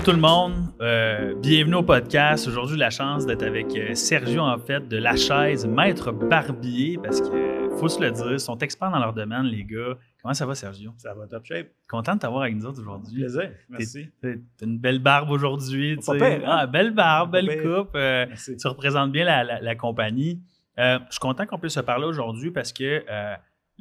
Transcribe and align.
bonjour 0.00 0.14
tout 0.14 0.16
le 0.18 0.22
monde. 0.22 0.54
Euh, 0.80 1.34
bienvenue 1.42 1.74
au 1.76 1.82
podcast. 1.82 2.46
Aujourd'hui, 2.48 2.78
la 2.78 2.88
chance 2.90 3.26
d'être 3.26 3.42
avec 3.42 3.66
euh, 3.76 3.94
Sergio, 3.94 4.40
en 4.40 4.58
fait, 4.58 4.86
de 4.88 4.96
La 4.96 5.14
Chaise, 5.14 5.66
maître 5.66 6.10
barbier, 6.10 6.98
parce 7.02 7.20
que 7.20 7.68
faut 7.78 7.88
se 7.88 8.00
le 8.00 8.10
dire, 8.10 8.32
ils 8.32 8.40
sont 8.40 8.56
experts 8.58 8.90
dans 8.90 8.98
leur 8.98 9.12
domaine, 9.12 9.42
les 9.44 9.62
gars. 9.64 9.98
Comment 10.22 10.32
ça 10.32 10.46
va, 10.46 10.54
Sergio? 10.54 10.92
Ça 10.96 11.12
va 11.12 11.26
top 11.26 11.44
shape. 11.44 11.68
Content 11.88 12.14
de 12.14 12.20
t'avoir 12.20 12.42
avec 12.44 12.56
nous 12.56 12.64
autres 12.66 12.80
aujourd'hui. 12.80 13.20
Plaisir. 13.20 13.50
Merci. 13.68 14.08
T'as 14.22 14.64
une 14.66 14.78
belle 14.78 15.00
barbe 15.00 15.30
aujourd'hui. 15.30 15.98
hein? 16.08 16.38
Ah, 16.46 16.66
belle 16.66 16.92
barbe, 16.94 17.32
belle 17.32 17.48
pire. 17.48 17.62
coupe. 17.84 17.90
euh, 17.96 18.24
Merci. 18.28 18.56
tu 18.56 18.68
représentes 18.68 19.12
bien 19.12 19.24
la, 19.24 19.44
la- 19.44 19.60
la 19.60 19.74
compagnie. 19.74 20.40
Euh, 20.78 20.98
je 21.08 21.12
suis 21.12 21.20
content 21.20 21.44
qu'on 21.46 21.58
puisse 21.58 21.74
se 21.74 21.80
parler 21.80 22.06
aujourd'hui 22.06 22.50
parce 22.50 22.72
que 22.72 23.02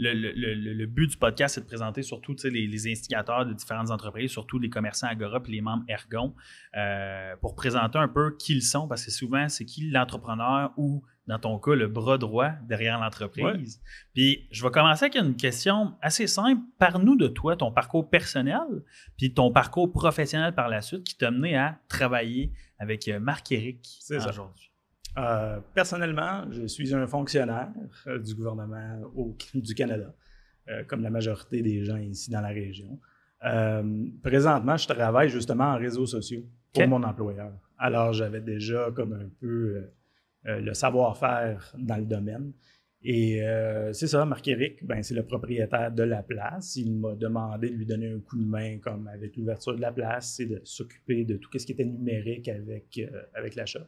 le, 0.02 0.14
le- 0.14 0.32
le- 0.34 0.54
le- 0.56 0.74
le 0.74 0.86
but 0.88 1.08
du 1.08 1.18
podcast, 1.18 1.56
c'est 1.56 1.62
de 1.62 1.66
présenter 1.68 2.02
surtout 2.04 2.34
les, 2.46 2.66
les 2.68 2.92
instigateurs 2.92 3.46
de 3.46 3.54
différentes 3.54 3.92
entreprises, 3.92 4.32
surtout 4.32 4.58
les 4.58 4.70
commerçants 4.70 5.08
Agora 5.08 5.42
et 5.46 5.52
les 5.52 5.62
membres 5.62 5.84
Ergon, 5.90 6.34
euh, 6.78 7.36
pour 7.42 7.54
présenter 7.54 7.98
un 8.00 8.08
peu 8.08 8.36
qui 8.38 8.54
ils 8.54 8.62
sont, 8.64 8.88
parce 8.88 9.06
que 9.06 9.12
souvent, 9.12 9.48
c'est 9.50 9.66
qui 9.66 9.90
l'entrepreneur 9.92 10.72
ou, 10.78 11.04
dans 11.28 11.38
ton 11.38 11.60
cas, 11.60 11.76
le 11.76 11.88
bras 11.88 12.18
droit 12.18 12.52
derrière 12.68 12.98
l'entreprise. 13.00 13.82
Puis, 14.16 14.48
je 14.52 14.64
vais 14.64 14.72
commencer 14.72 15.06
avec 15.06 15.16
une 15.16 15.36
question 15.36 15.94
assez 16.02 16.26
simple. 16.28 16.62
Parle-nous 16.80 17.18
de 17.18 17.28
toi, 17.28 17.56
ton 17.56 17.72
parcours 17.72 18.10
personnel, 18.10 18.62
puis 19.18 19.34
ton 19.34 19.52
parcours 19.52 19.92
professionnel 19.92 20.56
par 20.56 20.70
la 20.70 20.82
suite 20.82 21.04
qui 21.04 21.18
t'a 21.18 21.30
mené 21.30 21.56
à 21.58 21.78
travailler 21.90 22.52
avec 22.80 23.08
euh, 23.10 23.20
Marc-Éric 23.20 23.98
C'est 24.00 24.20
ça. 24.20 24.30
aujourd'hui. 24.30 24.69
Euh, 25.20 25.60
personnellement, 25.74 26.46
je 26.52 26.66
suis 26.68 26.94
un 26.96 27.06
fonctionnaire 27.08 27.70
euh, 28.08 28.20
du 28.20 28.36
gouvernement 28.36 29.02
au- 29.16 29.36
du 29.54 29.74
Canada, 29.76 30.14
euh, 30.70 30.84
comme 30.86 31.02
la 31.04 31.10
majorité 31.10 31.62
des 31.62 31.84
gens 31.84 31.98
ici 31.98 32.32
dans 32.32 32.42
la 32.42 32.50
région. 32.50 33.00
Euh, 33.46 34.06
présentement, 34.24 34.78
je 34.78 34.88
travaille 34.88 35.30
justement 35.30 35.66
en 35.74 35.78
réseaux 35.78 36.06
sociaux 36.06 36.44
pour 36.74 36.88
mon 36.88 37.04
employeur. 37.04 37.52
Alors, 37.78 38.14
j'avais 38.14 38.42
déjà 38.42 38.92
comme 38.96 39.14
un 39.14 39.30
peu 39.40 39.90
le 40.46 40.74
savoir-faire 40.74 41.74
dans 41.78 41.98
le 41.98 42.06
domaine. 42.06 42.54
Et 43.02 43.42
c'est 43.94 44.08
ça, 44.08 44.26
Marc-Éric, 44.26 44.86
ben, 44.86 45.02
c'est 45.02 45.16
le 45.16 45.24
propriétaire 45.26 45.90
de 45.92 46.04
la 46.04 46.22
place. 46.22 46.76
Il 46.76 46.92
m'a 47.00 47.16
demandé 47.16 47.70
de 47.70 47.76
lui 47.76 47.86
donner 47.86 48.10
un 48.12 48.20
coup 48.20 48.38
de 48.38 48.46
main 48.46 48.78
comme 48.80 49.08
avec 49.08 49.38
l'ouverture 49.38 49.74
de 49.76 49.82
la 49.82 49.92
place, 49.94 50.36
c'est 50.36 50.46
de 50.46 50.62
s'occuper 50.66 51.24
de 51.24 51.38
tout 51.38 51.50
ce 51.58 51.66
qui 51.66 51.72
était 51.72 51.86
numérique 51.86 52.50
avec, 52.50 53.00
avec 53.34 53.56
l'achat. 53.56 53.88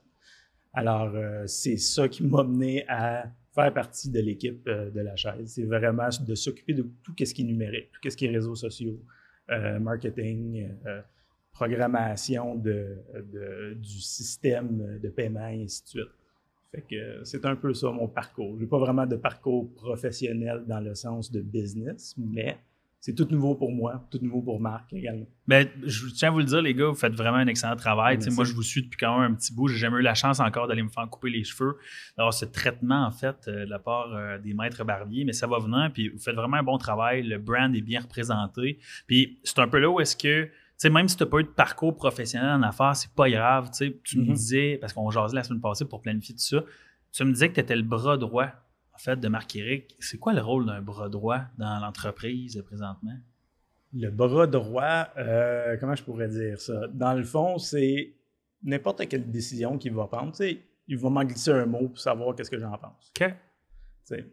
Alors, 0.73 1.13
euh, 1.15 1.45
c'est 1.47 1.77
ça 1.77 2.07
qui 2.07 2.23
m'a 2.23 2.43
mené 2.43 2.85
à 2.87 3.29
faire 3.53 3.73
partie 3.73 4.09
de 4.09 4.19
l'équipe 4.19 4.65
euh, 4.67 4.89
de 4.89 5.01
la 5.01 5.15
chaise. 5.15 5.53
C'est 5.53 5.65
vraiment 5.65 6.07
de 6.25 6.35
s'occuper 6.35 6.73
de 6.73 6.83
tout 7.03 7.13
ce 7.17 7.33
qui 7.33 7.41
est 7.41 7.45
numérique, 7.45 7.89
tout 8.01 8.09
ce 8.09 8.15
qui 8.15 8.25
est 8.25 8.29
réseaux 8.29 8.55
sociaux, 8.55 8.99
euh, 9.49 9.79
marketing, 9.79 10.69
programmation 11.51 12.55
de, 12.55 12.97
du 13.75 13.99
système 13.99 14.99
de 14.99 15.09
paiement 15.09 15.47
et 15.49 15.63
ainsi 15.63 15.83
de 15.83 15.87
suite. 15.89 16.87
Que 16.89 17.25
c'est 17.25 17.45
un 17.45 17.57
peu 17.57 17.73
ça 17.73 17.91
mon 17.91 18.07
parcours. 18.07 18.55
Je 18.55 18.61
n'ai 18.61 18.69
pas 18.69 18.79
vraiment 18.79 19.05
de 19.05 19.17
parcours 19.17 19.73
professionnel 19.73 20.63
dans 20.65 20.79
le 20.79 20.95
sens 20.95 21.29
de 21.29 21.41
business, 21.41 22.15
mais 22.17 22.57
c'est 23.01 23.15
tout 23.15 23.27
nouveau 23.31 23.55
pour 23.55 23.71
moi, 23.71 24.07
tout 24.11 24.19
nouveau 24.21 24.41
pour 24.43 24.59
Marc 24.61 24.93
également. 24.93 25.25
Ben, 25.47 25.67
je 25.83 26.05
tiens 26.13 26.29
à 26.29 26.31
vous 26.31 26.37
le 26.37 26.45
dire, 26.45 26.61
les 26.61 26.73
gars, 26.75 26.85
vous 26.87 26.93
faites 26.95 27.13
vraiment 27.15 27.37
un 27.37 27.47
excellent 27.47 27.75
travail. 27.75 28.19
Moi, 28.31 28.45
je 28.45 28.53
vous 28.53 28.61
suis 28.61 28.83
depuis 28.83 28.97
quand 28.97 29.19
même 29.19 29.31
un 29.31 29.35
petit 29.35 29.53
bout. 29.53 29.67
J'ai 29.67 29.77
jamais 29.79 29.97
eu 29.97 30.01
la 30.03 30.13
chance 30.13 30.39
encore 30.39 30.67
d'aller 30.67 30.83
me 30.83 30.89
faire 30.89 31.09
couper 31.09 31.31
les 31.31 31.43
cheveux, 31.43 31.77
d'avoir 32.15 32.33
ce 32.33 32.45
traitement, 32.45 33.03
en 33.05 33.11
fait, 33.11 33.35
euh, 33.47 33.65
de 33.65 33.69
la 33.71 33.79
part 33.79 34.13
euh, 34.13 34.37
des 34.37 34.53
maîtres 34.53 34.85
barbiers, 34.85 35.25
mais 35.25 35.33
ça 35.33 35.47
va 35.47 35.57
venir. 35.59 35.89
Puis 35.91 36.09
vous 36.09 36.19
faites 36.19 36.35
vraiment 36.35 36.57
un 36.57 36.63
bon 36.63 36.77
travail. 36.77 37.23
Le 37.23 37.39
brand 37.39 37.75
est 37.75 37.81
bien 37.81 38.01
représenté. 38.01 38.77
Puis 39.07 39.39
c'est 39.43 39.57
un 39.59 39.67
peu 39.67 39.79
là 39.79 39.89
où 39.89 39.99
est-ce 39.99 40.15
que, 40.15 40.47
même 40.87 41.07
si 41.07 41.17
tu 41.17 41.23
n'as 41.23 41.29
pas 41.29 41.39
eu 41.39 41.43
de 41.43 41.47
parcours 41.49 41.95
professionnel 41.95 42.51
en 42.51 42.61
affaires, 42.61 42.95
c'est 42.95 43.11
pas 43.13 43.29
grave. 43.29 43.71
Tu 44.03 44.19
me 44.19 44.25
Mhm. 44.25 44.33
disais, 44.33 44.77
parce 44.79 44.93
qu'on 44.93 45.09
jasait 45.09 45.35
la 45.35 45.43
semaine 45.43 45.59
passée 45.61 45.85
pour 45.85 46.01
planifier 46.01 46.35
tout 46.35 46.41
ça, 46.41 46.63
tu 47.11 47.23
me 47.25 47.33
disais 47.33 47.49
que 47.49 47.55
tu 47.55 47.59
étais 47.61 47.75
le 47.75 47.81
bras 47.83 48.15
droit, 48.17 48.47
fait, 49.01 49.19
de 49.19 49.27
Marc-Éric. 49.27 49.95
C'est 49.99 50.17
quoi 50.17 50.33
le 50.33 50.41
rôle 50.41 50.65
d'un 50.65 50.81
bras 50.81 51.09
droit 51.09 51.41
dans 51.57 51.79
l'entreprise 51.79 52.57
euh, 52.57 52.63
présentement? 52.63 53.17
Le 53.93 54.09
bras 54.09 54.47
droit, 54.47 55.09
euh, 55.17 55.75
comment 55.79 55.95
je 55.95 56.03
pourrais 56.03 56.29
dire 56.29 56.59
ça? 56.61 56.87
Dans 56.93 57.13
le 57.13 57.23
fond, 57.23 57.57
c'est 57.57 58.13
n'importe 58.63 59.07
quelle 59.07 59.29
décision 59.29 59.77
qu'il 59.77 59.93
va 59.93 60.07
prendre. 60.07 60.31
Tu 60.31 60.37
sais, 60.37 60.61
il 60.87 60.97
va 60.97 61.09
m'en 61.09 61.23
glisser 61.23 61.51
un 61.51 61.65
mot 61.65 61.89
pour 61.89 61.99
savoir 61.99 62.35
qu'est-ce 62.35 62.51
que 62.51 62.59
j'en 62.59 62.77
pense. 62.77 63.11
OK. 63.19 63.27
Tu 63.27 63.35
sais, 64.03 64.25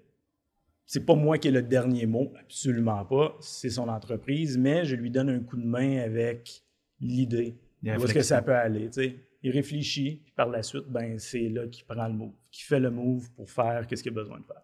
C'est 0.86 1.04
pas 1.04 1.14
moi 1.14 1.38
qui 1.38 1.48
ai 1.48 1.50
le 1.50 1.62
dernier 1.62 2.06
mot, 2.06 2.32
absolument 2.40 3.04
pas. 3.04 3.36
C'est 3.40 3.70
son 3.70 3.88
entreprise, 3.88 4.56
mais 4.56 4.84
je 4.84 4.94
lui 4.94 5.10
donne 5.10 5.28
un 5.30 5.40
coup 5.40 5.56
de 5.56 5.66
main 5.66 5.98
avec 5.98 6.62
l'idée. 7.00 7.56
Où 7.82 7.88
est-ce 7.88 8.14
que 8.14 8.22
ça 8.22 8.42
peut 8.42 8.54
aller? 8.54 8.86
tu 8.86 9.02
sais? 9.02 9.16
Il 9.42 9.52
réfléchit, 9.52 10.22
puis 10.24 10.32
par 10.34 10.48
la 10.48 10.62
suite, 10.62 10.86
ben, 10.88 11.18
c'est 11.18 11.48
là 11.48 11.66
qu'il 11.68 11.84
prend 11.84 12.06
le 12.06 12.14
move, 12.14 12.34
qu'il 12.50 12.64
fait 12.64 12.80
le 12.80 12.90
move 12.90 13.30
pour 13.32 13.50
faire 13.50 13.86
qu'est-ce 13.86 14.02
qu'il 14.02 14.12
a 14.12 14.14
besoin 14.14 14.40
de 14.40 14.44
faire. 14.44 14.62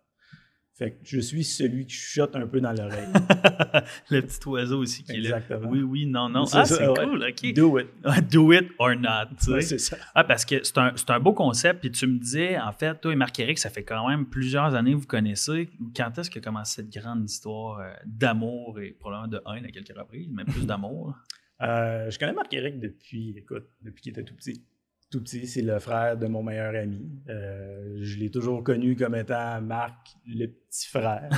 Fait 0.76 0.90
que 0.90 0.96
je 1.04 1.20
suis 1.20 1.44
celui 1.44 1.86
qui 1.86 1.94
chuchote 1.94 2.34
un 2.34 2.48
peu 2.48 2.60
dans 2.60 2.72
l'oreille. 2.72 3.06
le 4.10 4.22
petit 4.22 4.48
oiseau 4.48 4.80
aussi 4.80 5.04
qui 5.04 5.12
est 5.12 5.20
là. 5.20 5.38
Exactement. 5.38 5.70
Oui, 5.70 5.82
oui, 5.82 6.06
non, 6.06 6.28
non. 6.28 6.46
Ah, 6.52 6.64
c'est 6.64 6.84
ouais. 6.84 7.06
cool, 7.06 7.22
OK. 7.22 7.52
Do 7.54 7.78
it. 7.78 7.86
Do 8.32 8.52
it 8.52 8.72
or 8.80 8.96
not. 8.96 9.28
Ouais, 9.46 9.62
c'est 9.62 9.78
ça. 9.78 9.96
ah, 10.16 10.24
parce 10.24 10.44
que 10.44 10.64
c'est 10.64 10.76
un, 10.78 10.92
un 11.06 11.20
beau 11.20 11.32
concept. 11.32 11.78
Puis 11.78 11.92
tu 11.92 12.08
me 12.08 12.18
disais, 12.18 12.58
en 12.58 12.72
fait, 12.72 13.00
toi 13.00 13.12
et 13.12 13.14
Marc-Éric, 13.16 13.56
ça 13.60 13.70
fait 13.70 13.84
quand 13.84 14.08
même 14.08 14.26
plusieurs 14.26 14.74
années 14.74 14.90
que 14.90 14.96
vous 14.96 15.06
connaissez. 15.06 15.70
Quand 15.94 16.18
est-ce 16.18 16.28
que 16.28 16.40
commence 16.40 16.70
cette 16.70 16.90
grande 16.90 17.24
histoire 17.24 17.78
euh, 17.78 17.92
d'amour 18.04 18.80
et 18.80 18.96
probablement 18.98 19.28
de 19.28 19.40
haine 19.54 19.66
à 19.66 19.70
quelques 19.70 19.96
reprises, 19.96 20.28
mais 20.32 20.44
plus 20.44 20.66
d'amour? 20.66 21.14
Euh, 21.62 22.10
je 22.10 22.19
connais 22.19 22.32
Marc-Éric 22.32 22.78
depuis, 22.81 23.34
écoute, 23.38 23.66
depuis 23.82 24.03
qu'il 24.03 24.12
était 24.12 24.25
tout 24.25 24.34
petit. 24.34 24.65
Tout 25.10 25.22
petit, 25.22 25.47
c'est 25.47 25.62
le 25.62 25.78
frère 25.78 26.16
de 26.16 26.26
mon 26.26 26.42
meilleur 26.42 26.75
ami. 26.75 27.09
Euh, 27.28 27.98
je 28.00 28.19
l'ai 28.19 28.31
toujours 28.31 28.65
connu 28.65 28.97
comme 28.97 29.15
étant 29.15 29.60
Marc, 29.60 30.16
le 30.26 30.47
petit 30.47 30.88
frère 30.88 31.28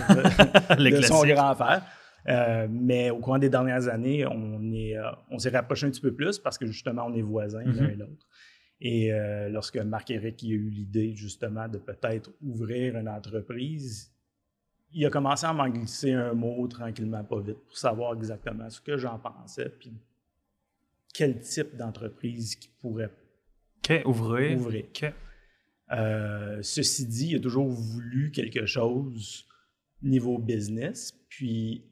Le 0.78 0.91
de 0.97 1.03
son 1.03 1.25
grand 1.26 1.55
frère. 1.55 1.84
Euh, 2.28 2.66
mais 2.71 3.10
au 3.10 3.19
cours 3.19 3.38
des 3.38 3.50
dernières 3.50 3.87
années, 3.88 4.26
on 4.26 4.72
est, 4.72 4.94
on 5.31 5.38
s'est 5.38 5.50
rapproché 5.50 5.87
un 5.87 5.91
petit 5.91 6.00
peu 6.00 6.15
plus 6.15 6.38
parce 6.38 6.56
que 6.59 6.66
justement, 6.66 7.05
on 7.06 7.15
est 7.15 7.22
voisins 7.22 7.62
l'un 7.62 7.72
Mhm. 7.84 7.91
et 7.91 7.97
l'autre. 7.97 8.26
Et 8.81 9.10
lorsque 9.50 9.76
Marc-Éric 9.78 10.43
a 10.44 10.47
eu 10.49 10.71
l'idée 10.71 11.15
justement 11.15 11.69
de 11.69 11.78
peut-être 11.78 12.31
ouvrir 12.43 12.97
une 12.97 13.09
entreprise, 13.09 14.10
il 14.92 15.04
a 15.06 15.10
commencé 15.10 15.44
à 15.47 15.52
m'en 15.52 15.69
glisser 15.69 16.12
un 16.12 16.32
mot 16.32 16.66
tranquillement, 16.69 17.22
pas 17.24 17.41
vite, 17.41 17.58
pour 17.66 17.76
savoir 17.76 18.14
exactement 18.14 18.69
ce 18.70 18.80
que 18.80 18.97
j'en 18.97 19.19
pensais, 19.19 19.69
puis 19.69 19.92
quel 21.12 21.41
type 21.41 21.76
d'entreprise 21.76 22.56
qui 22.56 22.69
pourrait 22.80 23.10
ouvrir. 24.56 24.82
Euh, 25.92 26.58
ceci 26.62 27.06
dit, 27.06 27.28
il 27.30 27.36
a 27.36 27.41
toujours 27.41 27.69
voulu 27.69 28.30
quelque 28.32 28.66
chose 28.66 29.46
niveau 30.02 30.38
business, 30.38 31.12
puis 31.28 31.84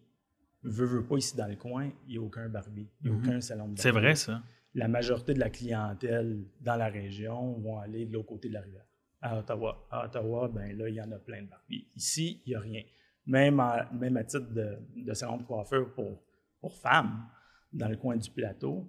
veut, 0.63 0.87
veut 0.87 1.05
pas 1.05 1.17
ici 1.17 1.37
dans 1.37 1.47
le 1.47 1.57
coin, 1.57 1.91
il 2.09 2.13
n'y 2.13 2.19
a 2.19 2.21
aucun 2.23 2.49
barbier, 2.49 2.89
il 3.03 3.11
n'y 3.11 3.17
a 3.17 3.19
Mhm. 3.19 3.25
aucun 3.29 3.41
salon 3.41 3.69
de 3.69 3.79
C'est 3.79 3.91
vrai, 3.93 4.15
ça. 4.15 4.43
La 4.75 4.89
majorité 4.89 5.35
de 5.35 5.39
la 5.41 5.51
clientèle 5.51 6.43
dans 6.61 6.75
la 6.77 6.89
région 6.89 7.53
vont 7.61 7.79
aller 7.79 8.07
de 8.07 8.13
l'autre 8.13 8.27
côté 8.29 8.49
de 8.49 8.55
la 8.55 8.61
rivière. 8.61 8.85
À 9.25 9.39
Ottawa. 9.39 9.87
À 9.91 10.05
Ottawa, 10.05 10.49
ben 10.49 10.77
là, 10.77 10.89
il 10.89 10.95
y 10.97 11.01
en 11.01 11.11
a 11.11 11.19
plein 11.19 11.43
de 11.43 11.49
barbiers. 11.49 11.89
Ici, 11.97 12.43
il 12.45 12.51
n'y 12.51 12.55
a 12.57 12.61
rien. 12.61 12.83
Même 13.27 13.59
à, 13.59 13.89
même 13.91 14.19
à 14.19 14.25
titre 14.25 14.53
de, 14.53 14.77
de 14.97 15.15
salon 15.15 15.39
de 15.39 15.45
coiffeur 15.45 15.95
pour, 15.95 16.23
pour 16.61 16.77
femmes, 16.77 17.27
dans 17.73 17.89
le 17.89 17.97
coin 17.97 18.17
du 18.17 18.31
plateau, 18.31 18.87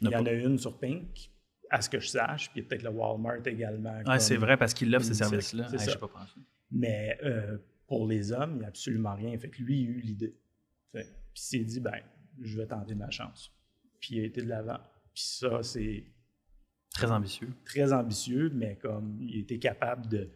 il 0.00 0.10
y 0.10 0.16
en 0.16 0.26
a 0.26 0.32
une 0.32 0.58
sur 0.58 0.80
Pink, 0.80 1.30
à 1.70 1.80
ce 1.80 1.88
que 1.88 2.00
je 2.00 2.08
sache, 2.08 2.50
puis 2.50 2.62
peut-être 2.62 2.82
le 2.82 2.90
Walmart 2.90 3.46
également. 3.46 4.02
Ah, 4.04 4.18
c'est 4.18 4.36
vrai, 4.36 4.56
parce 4.56 4.74
qu'il 4.74 4.94
offre 4.96 5.06
ces 5.06 5.14
services-là. 5.14 5.68
pas 6.00 6.08
pensé. 6.08 6.40
Mais 6.72 7.18
euh, 7.22 7.56
pour 7.86 8.08
les 8.08 8.32
hommes, 8.32 8.54
il 8.56 8.58
n'y 8.58 8.64
a 8.64 8.68
absolument 8.68 9.14
rien. 9.14 9.38
Fait 9.38 9.48
que 9.48 9.62
lui, 9.62 9.82
il 9.82 9.86
a 9.86 9.90
eu 9.90 10.00
l'idée. 10.00 10.34
Puis 10.92 11.04
il 11.04 11.40
s'est 11.40 11.64
dit, 11.64 11.80
ben, 11.80 12.00
je 12.40 12.58
vais 12.58 12.66
tenter 12.66 12.94
ma 12.96 13.10
chance. 13.10 13.54
Puis 14.00 14.16
il 14.16 14.22
a 14.22 14.24
été 14.24 14.42
de 14.42 14.48
l'avant. 14.48 14.80
Puis 15.14 15.22
ça, 15.22 15.62
c'est 15.62 16.04
Très 16.94 17.10
ambitieux. 17.10 17.48
très 17.64 17.92
ambitieux, 17.92 18.50
mais 18.54 18.76
comme 18.76 19.16
il 19.20 19.40
était 19.40 19.58
capable 19.58 20.08
de 20.08 20.30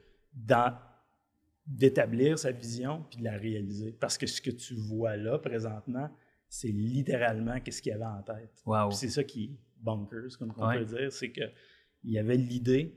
d'établir 1.67 2.39
sa 2.39 2.53
vision 2.53 3.05
puis 3.11 3.19
de 3.19 3.25
la 3.25 3.37
réaliser. 3.37 3.93
Parce 3.93 4.17
que 4.19 4.27
ce 4.27 4.41
que 4.41 4.51
tu 4.51 4.75
vois 4.75 5.17
là 5.17 5.39
présentement, 5.39 6.09
c'est 6.49 6.69
littéralement 6.69 7.59
qu'est-ce 7.61 7.83
qu'il 7.83 7.93
avait 7.93 8.05
en 8.05 8.23
tête. 8.23 8.63
Wow. 8.65 8.91
C'est 8.93 9.09
ça 9.09 9.25
qui 9.25 9.45
est 9.45 9.51
bonkers, 9.83 10.39
comme 10.39 10.53
on 10.57 10.69
Ouais. 10.69 10.79
peut 10.79 10.85
dire, 10.85 11.13
c'est 11.13 11.31
que 11.33 11.43
il 12.05 12.17
avait 12.19 12.37
l'idée, 12.37 12.95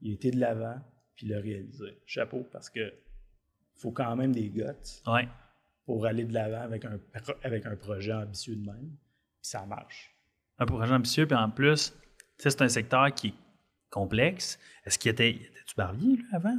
il 0.00 0.14
était 0.14 0.32
de 0.32 0.40
l'avant, 0.40 0.80
puis 1.14 1.26
il 1.26 1.30
l'a 1.32 1.40
réalisé. 1.40 2.00
Chapeau, 2.06 2.44
parce 2.50 2.68
que 2.70 2.92
faut 3.74 3.92
quand 3.92 4.16
même 4.16 4.32
des 4.32 4.48
guts 4.50 4.64
Ouais. 5.06 5.28
pour 5.86 6.04
aller 6.06 6.24
de 6.24 6.34
l'avant 6.34 6.62
avec 6.62 6.84
un, 6.84 6.98
avec 7.44 7.66
un 7.66 7.76
projet 7.76 8.12
ambitieux 8.12 8.56
de 8.56 8.66
même, 8.66 8.96
puis 9.40 9.48
ça 9.48 9.64
marche. 9.64 10.12
Un 10.58 10.66
projet 10.66 10.92
ambitieux, 10.92 11.26
puis 11.26 11.36
en 11.36 11.50
plus, 11.50 11.94
c'est 12.38 12.62
un 12.62 12.68
secteur 12.68 13.12
qui 13.14 13.28
est 13.28 13.34
complexe. 13.90 14.58
Est-ce 14.84 14.98
qu'il 14.98 15.10
était. 15.10 15.30
Étais-tu 15.30 15.74
barbier, 15.76 16.16
lui, 16.16 16.24
avant? 16.32 16.56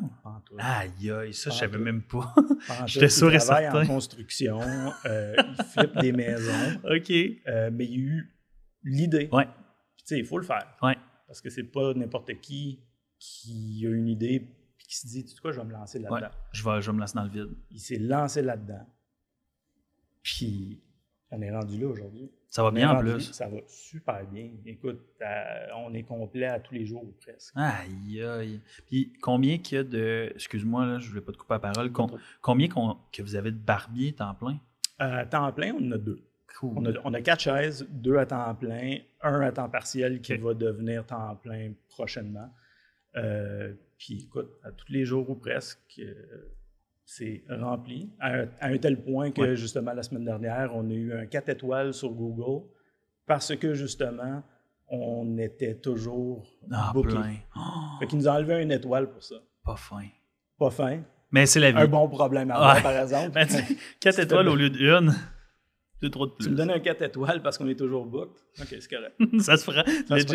Aïe, 0.59 1.11
aïe, 1.11 1.33
ça, 1.33 1.49
je 1.49 1.55
savais 1.57 1.77
même 1.77 2.03
pas. 2.03 2.33
J'étais 2.85 3.09
sûr 3.09 3.31
et 3.31 3.35
Il 3.35 3.39
travaille 3.39 3.63
certain. 3.63 3.83
en 3.83 3.87
construction, 3.87 4.59
euh, 5.05 5.35
il 5.57 5.63
flippe 5.65 5.97
des 5.99 6.11
maisons, 6.11 6.79
OK. 6.83 7.11
euh, 7.11 7.69
mais 7.73 7.85
il 7.85 7.91
y 7.91 7.95
a 7.95 7.99
eu 7.99 8.35
l'idée. 8.83 9.29
Ouais. 9.31 9.47
sais, 10.05 10.19
il 10.19 10.25
faut 10.25 10.37
le 10.37 10.45
faire. 10.45 10.67
Ouais. 10.81 10.95
Parce 11.27 11.41
que 11.41 11.49
c'est 11.49 11.63
pas 11.63 11.93
n'importe 11.93 12.39
qui 12.41 12.79
qui 13.19 13.83
a 13.85 13.89
une 13.89 14.07
idée 14.07 14.35
et 14.35 14.47
qui 14.87 14.95
se 14.97 15.07
dit, 15.07 15.25
tu 15.25 15.35
sais 15.35 15.41
quoi, 15.41 15.51
je 15.51 15.59
vais 15.59 15.65
me 15.65 15.73
lancer 15.73 15.99
là-dedans. 15.99 16.27
Ouais. 16.27 16.31
Je, 16.53 16.63
vais, 16.63 16.81
je 16.81 16.89
vais 16.89 16.95
me 16.95 16.99
lancer 17.01 17.15
dans 17.15 17.23
le 17.25 17.29
vide. 17.29 17.49
Il 17.71 17.79
s'est 17.79 17.99
lancé 17.99 18.41
là-dedans. 18.41 18.87
Puis, 20.23 20.81
on 21.31 21.41
est 21.41 21.51
rendu 21.51 21.79
là 21.79 21.87
aujourd'hui. 21.87 22.31
Ça 22.49 22.63
va 22.63 22.71
bien 22.71 22.89
en 22.89 22.99
plus. 22.99 23.31
Ça 23.31 23.47
va 23.47 23.57
super 23.67 24.25
bien. 24.25 24.49
Écoute, 24.65 25.01
euh, 25.21 25.67
on 25.77 25.93
est 25.93 26.01
complet 26.03 26.47
à 26.47 26.59
tous 26.59 26.73
les 26.73 26.85
jours 26.85 27.03
ou 27.03 27.13
presque. 27.21 27.53
Aïe, 27.55 28.23
aïe. 28.23 28.59
Puis 28.87 29.13
combien 29.21 29.59
qu'il 29.59 29.77
y 29.77 29.81
a 29.81 29.83
de. 29.83 30.31
Excuse-moi, 30.33 30.85
là, 30.85 30.97
je 30.99 31.05
ne 31.05 31.09
voulais 31.09 31.21
pas 31.21 31.31
te 31.31 31.37
couper 31.37 31.53
la 31.53 31.59
parole. 31.59 31.91
Com- 31.91 32.17
combien 32.41 32.67
que 32.67 33.21
vous 33.21 33.35
avez 33.35 33.51
de 33.51 33.57
barbiers 33.57 34.13
temps 34.13 34.33
plein? 34.33 34.59
À 34.97 35.25
temps 35.25 35.51
plein, 35.53 35.73
on 35.73 35.87
en 35.87 35.91
a 35.91 35.97
deux. 35.97 36.23
Cool. 36.59 36.73
On 36.75 36.85
a, 36.85 36.91
on 37.05 37.13
a 37.13 37.21
quatre 37.21 37.41
chaises, 37.41 37.87
deux 37.89 38.17
à 38.17 38.25
temps 38.25 38.55
plein, 38.55 38.97
un 39.21 39.41
à 39.41 39.51
temps 39.51 39.69
partiel 39.69 40.19
qui 40.19 40.35
va 40.37 40.53
devenir 40.55 41.05
temps 41.05 41.35
plein 41.35 41.71
prochainement. 41.87 42.49
Euh, 43.15 43.73
puis 43.97 44.23
écoute, 44.23 44.49
à 44.63 44.71
tous 44.71 44.91
les 44.91 45.05
jours 45.05 45.29
ou 45.29 45.35
presque, 45.35 45.79
euh, 45.99 46.13
c'est 47.11 47.43
rempli. 47.49 48.11
À 48.19 48.33
un, 48.35 48.47
à 48.59 48.67
un 48.67 48.77
tel 48.77 49.01
point 49.01 49.31
que 49.31 49.41
Ouais. 49.41 49.55
justement 49.55 49.93
la 49.93 50.03
semaine 50.03 50.25
dernière, 50.25 50.75
on 50.75 50.87
a 50.89 50.93
eu 50.93 51.11
un 51.13 51.25
4 51.25 51.49
étoiles 51.49 51.91
sur 51.93 52.11
Google 52.11 52.67
parce 53.25 53.55
que 53.55 53.73
justement, 53.73 54.43
on 54.87 55.37
était 55.39 55.75
toujours 55.75 56.45
Ah, 56.71 56.91
booké. 56.93 57.09
plein. 57.15 57.33
Oh, 57.55 57.59
Fait 57.99 58.05
qu'ils 58.05 58.19
nous 58.19 58.27
ont 58.27 58.31
enlevé 58.31 58.61
une 58.61 58.71
étoile 58.71 59.09
pour 59.09 59.23
ça. 59.23 59.35
pas 59.65 59.75
fin. 59.75 60.05
Pas 60.59 60.69
fin. 60.69 61.01
Mais 61.31 61.45
c'est 61.47 61.59
la 61.59 61.71
vie. 61.71 61.77
Un 61.79 61.87
bon 61.87 62.07
problème 62.09 62.51
à 62.51 62.55
avoir, 62.55 62.75
Ouais. 62.75 62.81
par 62.83 62.91
exemple. 63.01 63.31
Sais, 63.49 63.63
4 63.99 64.13
C'était 64.15 64.23
étoiles 64.23 64.47
au 64.49 64.55
lieu 64.55 64.69
d'une, 64.69 65.11
c'est 66.01 66.11
trop 66.11 66.27
de 66.27 66.31
Tu 66.39 66.43
me 66.43 66.49
plus. 66.49 66.55
donnes 66.57 66.71
un 66.71 66.79
4 66.79 67.01
étoiles 67.01 67.41
parce 67.41 67.57
qu'on 67.57 67.67
est 67.67 67.75
toujours 67.75 68.05
booked. 68.05 68.37
OK, 68.61 68.67
c'est 68.67 68.87
correct. 68.87 69.15
ça 69.41 69.57
se 69.57 69.63
fera. 69.63 69.83
Ça 70.07 70.15
Legit, 70.15 70.27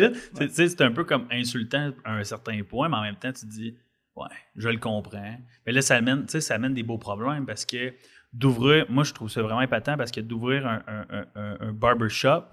c'est- 0.49 0.79
ouais. 0.81 0.85
un 0.85 0.91
peu 0.91 1.05
comme 1.05 1.25
insultant 1.31 1.91
à 2.03 2.15
un 2.17 2.23
certain 2.25 2.61
point, 2.63 2.89
mais 2.89 2.97
en 2.97 3.01
même 3.03 3.15
temps, 3.15 3.31
tu 3.31 3.45
te 3.45 3.51
dis, 3.51 3.75
ouais, 4.15 4.27
je 4.55 4.69
le 4.69 4.77
comprends. 4.77 5.37
Mais 5.65 5.71
là, 5.71 5.81
ça 5.81 5.95
amène, 5.95 6.27
ça 6.27 6.55
amène 6.55 6.73
des 6.73 6.83
beaux 6.83 6.97
problèmes 6.97 7.45
parce 7.45 7.65
que 7.65 7.93
d'ouvrir, 8.33 8.85
moi, 8.89 9.03
je 9.03 9.13
trouve 9.13 9.29
ça 9.29 9.41
vraiment 9.41 9.61
épatant 9.61 9.97
parce 9.97 10.11
que 10.11 10.21
d'ouvrir 10.21 10.67
un, 10.67 11.71
barbershop 11.71 12.43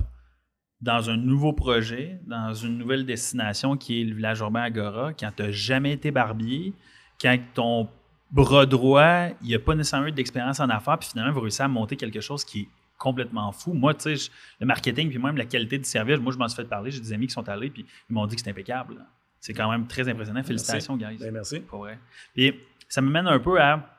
dans 0.80 1.10
un 1.10 1.16
nouveau 1.16 1.52
projet, 1.52 2.20
dans 2.26 2.54
une 2.54 2.78
nouvelle 2.78 3.06
destination 3.06 3.76
qui 3.76 4.00
est 4.00 4.04
le 4.04 4.14
village 4.14 4.40
urbain 4.40 4.62
Agora, 4.62 5.12
quand 5.12 5.30
tu 5.36 5.42
n'as 5.42 5.50
jamais 5.50 5.92
été 5.92 6.10
barbier, 6.10 6.72
quand 7.20 7.36
ton 7.54 7.88
bras 8.32 8.66
droit, 8.66 9.28
il 9.42 9.48
n'y 9.48 9.54
a 9.54 9.60
pas 9.60 9.74
nécessairement 9.74 10.08
eu 10.08 10.12
d'expérience 10.12 10.58
en 10.58 10.68
affaires, 10.70 10.98
puis 10.98 11.10
finalement, 11.10 11.32
vous 11.32 11.40
réussissez 11.40 11.62
à 11.62 11.68
monter 11.68 11.96
quelque 11.96 12.20
chose 12.20 12.44
qui 12.44 12.62
est 12.62 12.68
complètement 12.98 13.52
fou. 13.52 13.74
Moi, 13.74 13.94
tu 13.94 14.16
sais, 14.16 14.30
le 14.60 14.66
marketing, 14.66 15.08
puis 15.10 15.18
même 15.18 15.36
la 15.36 15.44
qualité 15.44 15.78
du 15.78 15.84
service, 15.84 16.18
moi, 16.18 16.32
je 16.32 16.38
m'en 16.38 16.48
suis 16.48 16.56
fait 16.56 16.68
parler, 16.68 16.90
j'ai 16.90 17.00
des 17.00 17.12
amis 17.12 17.26
qui 17.26 17.32
sont 17.32 17.48
allés, 17.48 17.70
puis 17.70 17.84
ils 18.08 18.12
m'ont 18.12 18.26
dit 18.26 18.36
que 18.36 18.42
c'est 18.42 18.50
impeccable. 18.50 19.04
C'est 19.42 19.54
quand 19.54 19.68
même 19.70 19.86
très 19.88 20.08
impressionnant. 20.08 20.42
Félicitations, 20.44 20.96
guys. 20.96 21.16
Ben, 21.18 21.32
merci. 21.32 21.58
Pas 21.60 21.76
vrai. 21.76 21.98
Puis 22.32 22.54
ça 22.88 23.00
me 23.02 23.10
mène 23.10 23.26
un 23.26 23.40
peu 23.40 23.60
à 23.60 23.98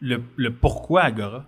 le, 0.00 0.22
le 0.36 0.54
pourquoi 0.54 1.02
Agora? 1.02 1.44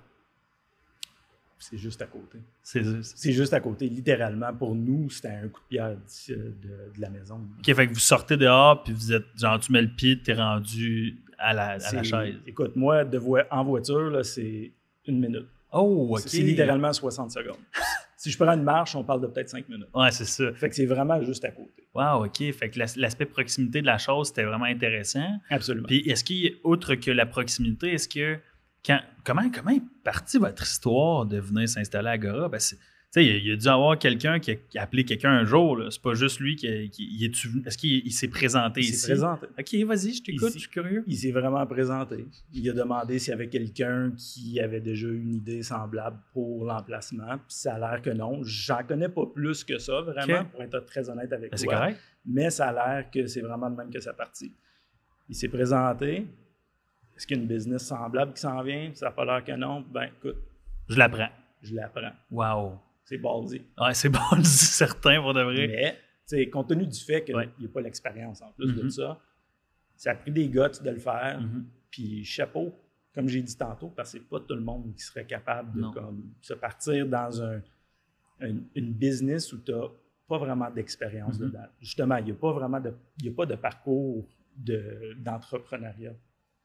C'est 1.58 1.78
juste 1.78 2.00
à 2.02 2.06
côté. 2.06 2.38
C'est 2.62 2.82
C'est 3.02 3.32
juste 3.32 3.52
à 3.52 3.60
côté. 3.60 3.88
Littéralement, 3.88 4.52
pour 4.52 4.74
nous, 4.74 5.08
c'était 5.10 5.28
un 5.28 5.46
coup 5.48 5.60
de 5.60 5.66
pierre 5.68 5.86
euh, 6.30 6.34
de, 6.34 6.92
de 6.96 7.00
la 7.00 7.10
maison. 7.10 7.40
OK, 7.58 7.74
fait 7.74 7.86
que 7.86 7.92
vous 7.92 7.98
sortez 8.00 8.36
dehors, 8.36 8.82
puis 8.82 8.92
vous 8.92 9.12
êtes, 9.12 9.26
genre, 9.38 9.60
tu 9.60 9.70
mets 9.70 9.82
le 9.82 9.90
pied, 9.94 10.20
t'es 10.20 10.32
rendu 10.32 11.18
à 11.38 11.52
la, 11.52 11.68
à 11.72 11.92
la 11.92 12.02
chaise. 12.02 12.36
Écoute, 12.46 12.74
moi, 12.76 13.04
de 13.04 13.18
vo- 13.18 13.36
en 13.50 13.62
voiture, 13.64 14.24
c'est 14.24 14.72
une 15.06 15.20
minute. 15.20 15.46
Oh, 15.70 16.08
OK. 16.16 16.22
C'est 16.26 16.38
littéralement 16.40 16.92
60 16.92 17.30
secondes. 17.30 17.56
si 18.22 18.30
je 18.30 18.36
prends 18.36 18.52
une 18.52 18.62
marche, 18.62 18.94
on 18.94 19.02
parle 19.02 19.22
de 19.22 19.26
peut-être 19.28 19.48
5 19.48 19.66
minutes. 19.68 19.88
Ouais, 19.94 20.10
c'est 20.10 20.26
ça. 20.26 20.52
Fait 20.52 20.68
que 20.68 20.74
c'est 20.74 20.84
vraiment 20.84 21.22
juste 21.22 21.42
à 21.44 21.50
côté. 21.50 21.88
Wow, 21.94 22.26
OK. 22.26 22.52
Fait 22.52 22.68
que 22.70 22.78
l'as- 22.78 22.96
l'aspect 22.96 23.24
proximité 23.24 23.80
de 23.80 23.86
la 23.86 23.96
chose, 23.96 24.28
c'était 24.28 24.44
vraiment 24.44 24.66
intéressant. 24.66 25.26
Absolument. 25.48 25.86
Puis 25.86 26.00
est-ce 26.08 26.22
qu'il 26.22 26.36
y 26.36 26.46
a, 26.48 26.50
outre 26.64 26.94
que 26.96 27.10
la 27.10 27.24
proximité, 27.26 27.94
est-ce 27.94 28.08
que. 28.08 28.38
Quand, 28.84 29.00
comment, 29.24 29.50
comment 29.50 29.70
est 29.70 29.82
partie 30.04 30.38
votre 30.38 30.62
histoire 30.62 31.24
de 31.26 31.38
venir 31.38 31.68
s'installer 31.68 32.08
à 32.08 32.12
Agora? 32.12 32.50
Tu 32.58 32.76
sais, 33.10 33.24
il, 33.26 33.30
a- 33.32 33.36
il 33.38 33.52
a 33.52 33.56
dû 33.56 33.66
avoir 33.68 33.98
quelqu'un 33.98 34.38
qui 34.38 34.52
a, 34.52 34.54
qui 34.54 34.78
a 34.78 34.82
appelé 34.82 35.04
quelqu'un 35.04 35.30
un 35.32 35.44
jour. 35.44 35.80
C'est 35.90 36.00
pas 36.02 36.14
juste 36.14 36.38
lui 36.40 36.54
qui. 36.56 36.66
il 36.68 37.30
venu- 37.30 37.62
est-ce 37.66 37.76
qu'il 37.78 38.06
il 38.06 38.12
s'est 38.12 38.28
présenté 38.28 38.80
il 38.80 38.84
ici? 38.84 38.96
s'est 38.96 39.08
présenté. 39.12 39.46
OK, 39.58 39.86
vas-y, 39.88 40.14
je 40.14 40.22
t'écoute, 40.22 40.52
je 40.54 40.58
suis 40.60 40.70
curieux. 40.70 41.02
Il 41.06 41.16
s'est 41.16 41.32
vraiment 41.32 41.66
présenté. 41.66 42.24
Il 42.52 42.68
a 42.70 42.72
demandé 42.72 43.18
s'il 43.18 43.30
y 43.30 43.34
avait 43.34 43.48
quelqu'un 43.48 44.12
qui 44.16 44.60
avait 44.60 44.80
déjà 44.80 45.08
une 45.08 45.34
idée 45.34 45.62
semblable 45.62 46.18
pour 46.32 46.64
l'emplacement. 46.64 47.36
Puis 47.38 47.44
ça 47.56 47.74
a 47.74 47.78
l'air 47.78 48.02
que 48.02 48.10
non. 48.10 48.40
J'en 48.42 48.84
connais 48.84 49.08
pas 49.08 49.26
plus 49.26 49.64
que 49.64 49.78
ça, 49.78 50.00
vraiment, 50.02 50.44
pour 50.44 50.62
être 50.62 50.80
très 50.86 51.08
honnête 51.10 51.32
avec 51.32 51.50
Ben, 51.50 51.56
c'est 51.56 51.64
toi. 51.64 51.74
correct. 51.76 51.98
mais 52.26 52.50
ça 52.50 52.68
a 52.68 52.72
l'air 52.72 53.10
que 53.10 53.26
c'est 53.26 53.40
vraiment 53.40 53.70
de 53.70 53.76
même 53.76 53.90
que 53.90 54.00
ça 54.00 54.12
partit. 54.12 54.52
Il 55.28 55.34
s'est 55.34 55.48
présenté. 55.48 56.26
Est-ce 57.16 57.26
qu'il 57.26 57.36
y 57.36 57.40
a 57.40 57.42
une 57.42 57.48
business 57.48 57.82
semblable 57.86 58.32
qui 58.34 58.40
s'en 58.40 58.62
vient? 58.62 58.90
Ça 58.94 59.06
n'a 59.06 59.12
pas 59.12 59.24
l'air 59.24 59.44
que 59.44 59.52
non. 59.52 59.84
Ben, 59.92 60.04
écoute, 60.04 60.36
Je 60.88 60.96
l'apprends. 60.96 61.28
je 61.62 61.74
l'apprends. 61.74 62.12
Wow. 62.30 62.78
C'est 63.10 63.18
ballsy. 63.18 63.60
Ouais, 63.76 63.92
c'est 63.92 64.08
c'est 64.44 64.44
certain 64.86 65.20
pour 65.20 65.34
de 65.34 65.42
vrai. 65.42 65.66
Mais, 65.66 65.92
tu 66.28 66.36
sais, 66.36 66.48
compte 66.48 66.68
tenu 66.68 66.86
du 66.86 67.00
fait 67.00 67.24
qu'il 67.24 67.34
Ouais. 67.34 67.48
n'y 67.58 67.66
a 67.66 67.68
pas 67.68 67.80
l'expérience 67.80 68.40
en 68.40 68.52
plus 68.52 68.72
de 68.72 68.82
Mhm. 68.84 68.90
ça, 68.90 69.20
ça 69.96 70.12
a 70.12 70.14
pris 70.14 70.30
des 70.30 70.48
guts 70.48 70.80
de 70.84 70.90
le 70.90 70.98
faire. 71.00 71.40
Mhm. 71.40 71.66
Puis 71.90 72.24
chapeau, 72.24 72.72
comme 73.12 73.26
j'ai 73.26 73.42
dit 73.42 73.56
tantôt, 73.56 73.88
parce 73.88 74.12
que 74.12 74.18
c'est 74.18 74.24
pas 74.28 74.38
tout 74.38 74.54
le 74.54 74.60
monde 74.60 74.94
qui 74.94 75.02
serait 75.02 75.26
capable 75.26 75.76
de 75.76 75.88
comme, 75.88 76.32
se 76.40 76.54
partir 76.54 77.04
dans 77.08 77.42
un, 77.42 77.60
un- 78.42 78.60
une 78.76 78.92
business 78.92 79.52
où 79.52 79.58
tu 79.58 79.72
n'as 79.72 79.88
pas 80.28 80.38
vraiment 80.38 80.70
d'expérience 80.70 81.40
Mhm. 81.40 81.46
dedans. 81.48 81.66
Justement, 81.80 82.16
il 82.18 82.26
n'y 82.26 82.30
a 82.30 82.34
pas 82.34 82.52
vraiment 82.52 82.78
de, 82.78 82.94
il 83.18 83.26
y 83.26 83.28
a 83.28 83.32
pas 83.32 83.46
de 83.46 83.56
parcours 83.56 84.24
de- 84.56 85.14
d'entrepreneuriat. 85.18 86.14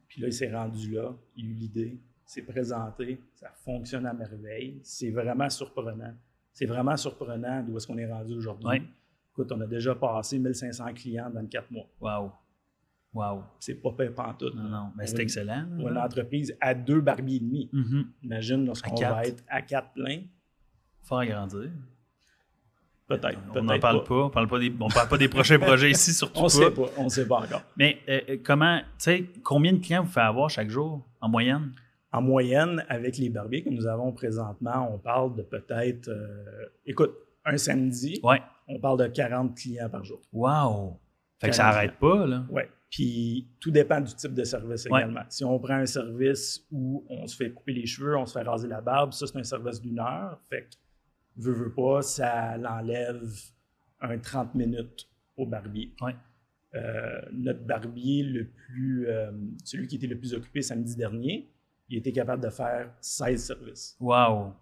Puis 0.07 0.21
là, 0.21 0.27
il 0.27 0.33
s'est 0.33 0.53
rendu 0.53 0.91
là, 0.91 1.12
il 1.36 1.45
a 1.48 1.50
eu 1.50 1.53
l'idée, 1.53 2.00
s'est 2.24 2.44
présenté, 2.44 3.19
ça 3.33 3.50
fonctionne 3.50 4.06
à 4.06 4.13
merveille. 4.13 4.79
C'est 4.84 5.10
vraiment 5.10 5.50
surprenant. 5.50 6.13
C'est 6.55 6.65
vraiment 6.65 6.95
surprenant 6.95 7.62
d'où 7.62 7.75
est-ce 7.75 7.85
qu'on 7.85 7.97
est 7.97 8.09
rendu 8.09 8.33
aujourd'hui. 8.33 8.81
Écoute, 9.33 9.51
on 9.51 9.59
a 9.59 9.67
déjà 9.67 9.93
passé 9.93 10.39
1500 10.39 10.93
clients 10.93 11.29
dans 11.29 11.45
quatre 11.45 11.69
mois. 11.69 11.85
Wow. 12.00 12.31
Wow. 13.13 13.43
C'est 13.59 13.75
pas 13.75 13.91
pire 13.91 14.13
pantoute. 14.13 14.55
Non, 14.55 14.63
non. 14.69 14.91
Mais 14.97 15.05
c'est 15.05 15.19
excellent. 15.19 15.65
Pour 15.77 15.89
une 15.89 15.97
entreprise 15.97 16.55
à 16.62 16.74
deux 16.74 17.01
barbiers 17.01 17.35
et 17.35 17.39
demi. 17.39 17.69
Mhm. 17.74 18.07
Imagine 18.24 18.65
lorsqu'on 18.65 18.95
va 18.95 19.25
être 19.25 19.43
à 19.50 19.62
quatre 19.62 19.91
pleins. 19.91 20.21
Faire 21.03 21.25
grandir. 21.25 21.71
Peut-être. 23.05 23.38
On 23.53 23.62
n'en 23.62 23.77
parle 23.77 24.03
pas. 24.05 24.15
On 24.15 24.29
parle 24.29 24.47
pas 24.47 24.57
des, 24.59 24.74
on 24.79 24.88
parle 24.88 25.09
pas 25.09 25.17
des 25.17 25.27
prochains 25.29 25.59
projets 25.59 25.91
ici, 25.91 26.13
surtout 26.13 26.39
On 26.39 26.43
pas. 26.43 26.50
sait 26.50 26.71
pas. 26.71 26.85
On 26.97 27.09
sait 27.09 27.27
pas 27.27 27.39
encore. 27.41 27.63
Mais 27.75 28.00
euh, 28.07 28.21
euh, 28.29 28.38
comment, 28.41 28.79
tu 28.79 28.85
sais, 28.97 29.25
combien 29.43 29.74
de 29.74 29.79
clients 29.79 30.03
vous 30.03 30.09
faites 30.09 30.24
avoir 30.24 30.50
chaque 30.50 30.69
jour 30.69 31.05
en 31.19 31.27
moyenne? 31.27 31.74
En 32.15 32.22
moyenne, 32.22 32.86
avec 32.88 33.17
les 33.17 33.29
barbiers 33.29 33.62
que 33.63 33.69
nous 33.69 33.88
avons 33.88 34.13
présentement, 34.13 34.89
on 34.93 34.98
parle 35.00 35.36
de 35.36 35.41
peut-être, 35.41 36.07
euh, 36.07 36.65
écoute, 36.86 37.13
un 37.43 37.57
samedi, 37.57 38.19
Ouais. 38.24 38.41
on 38.69 38.79
parle 38.79 39.00
de 39.00 39.07
40 39.07 39.55
clients 39.57 39.89
par 39.89 40.03
jour. 40.05 40.22
Wow. 40.31 40.98
Fait 41.41 41.50
que 41.50 41.55
ça 41.55 41.63
n'arrête 41.63 41.98
pas, 42.00 42.25
là. 42.25 42.45
Ouais. 42.50 42.69
Puis 42.89 43.50
tout 43.60 43.69
dépend 43.72 44.00
du 44.00 44.13
type 44.15 44.34
de 44.34 44.45
service 44.45 44.86
Ouais. 44.86 45.01
également. 45.01 45.24
Si 45.27 45.43
on 45.43 45.60
prend 45.60 45.74
un 45.74 45.86
service 45.86 46.65
où 46.72 47.05
on 47.10 47.27
se 47.27 47.36
fait 47.36 47.51
couper 47.51 47.74
les 47.74 47.86
cheveux, 47.86 48.15
on 48.17 48.25
se 48.25 48.39
fait 48.39 48.45
raser 48.45 48.69
la 48.69 48.79
barbe, 48.79 49.12
ça 49.12 49.27
c'est 49.27 49.38
un 49.38 49.43
service 49.43 49.81
d'une 49.81 50.00
heure. 50.00 50.39
Fait 50.50 50.62
que, 50.62 50.75
veut, 51.41 51.51
veut 51.53 51.74
pas, 51.74 52.01
ça 52.01 52.57
l'enlève 52.57 53.29
un 54.00 54.17
30 54.17 54.55
minutes 54.55 55.10
au 55.36 55.45
barbier. 55.45 55.91
Ouais. 56.01 56.15
Euh, 56.75 57.22
notre 57.34 57.65
barbier, 57.65 58.24
le 58.24 58.48
plus, 58.48 59.07
euh, 59.10 59.31
celui 59.65 59.88
qui 59.88 59.98
était 59.98 60.07
le 60.07 60.17
plus 60.17 60.34
occupé 60.34 60.62
samedi 60.62 60.95
dernier, 60.95 61.50
il 61.89 61.98
était 61.98 62.12
capable 62.12 62.44
de 62.44 62.50
faire 62.50 62.92
16 63.01 63.44
services. 63.46 63.96
Wow. 64.00 64.54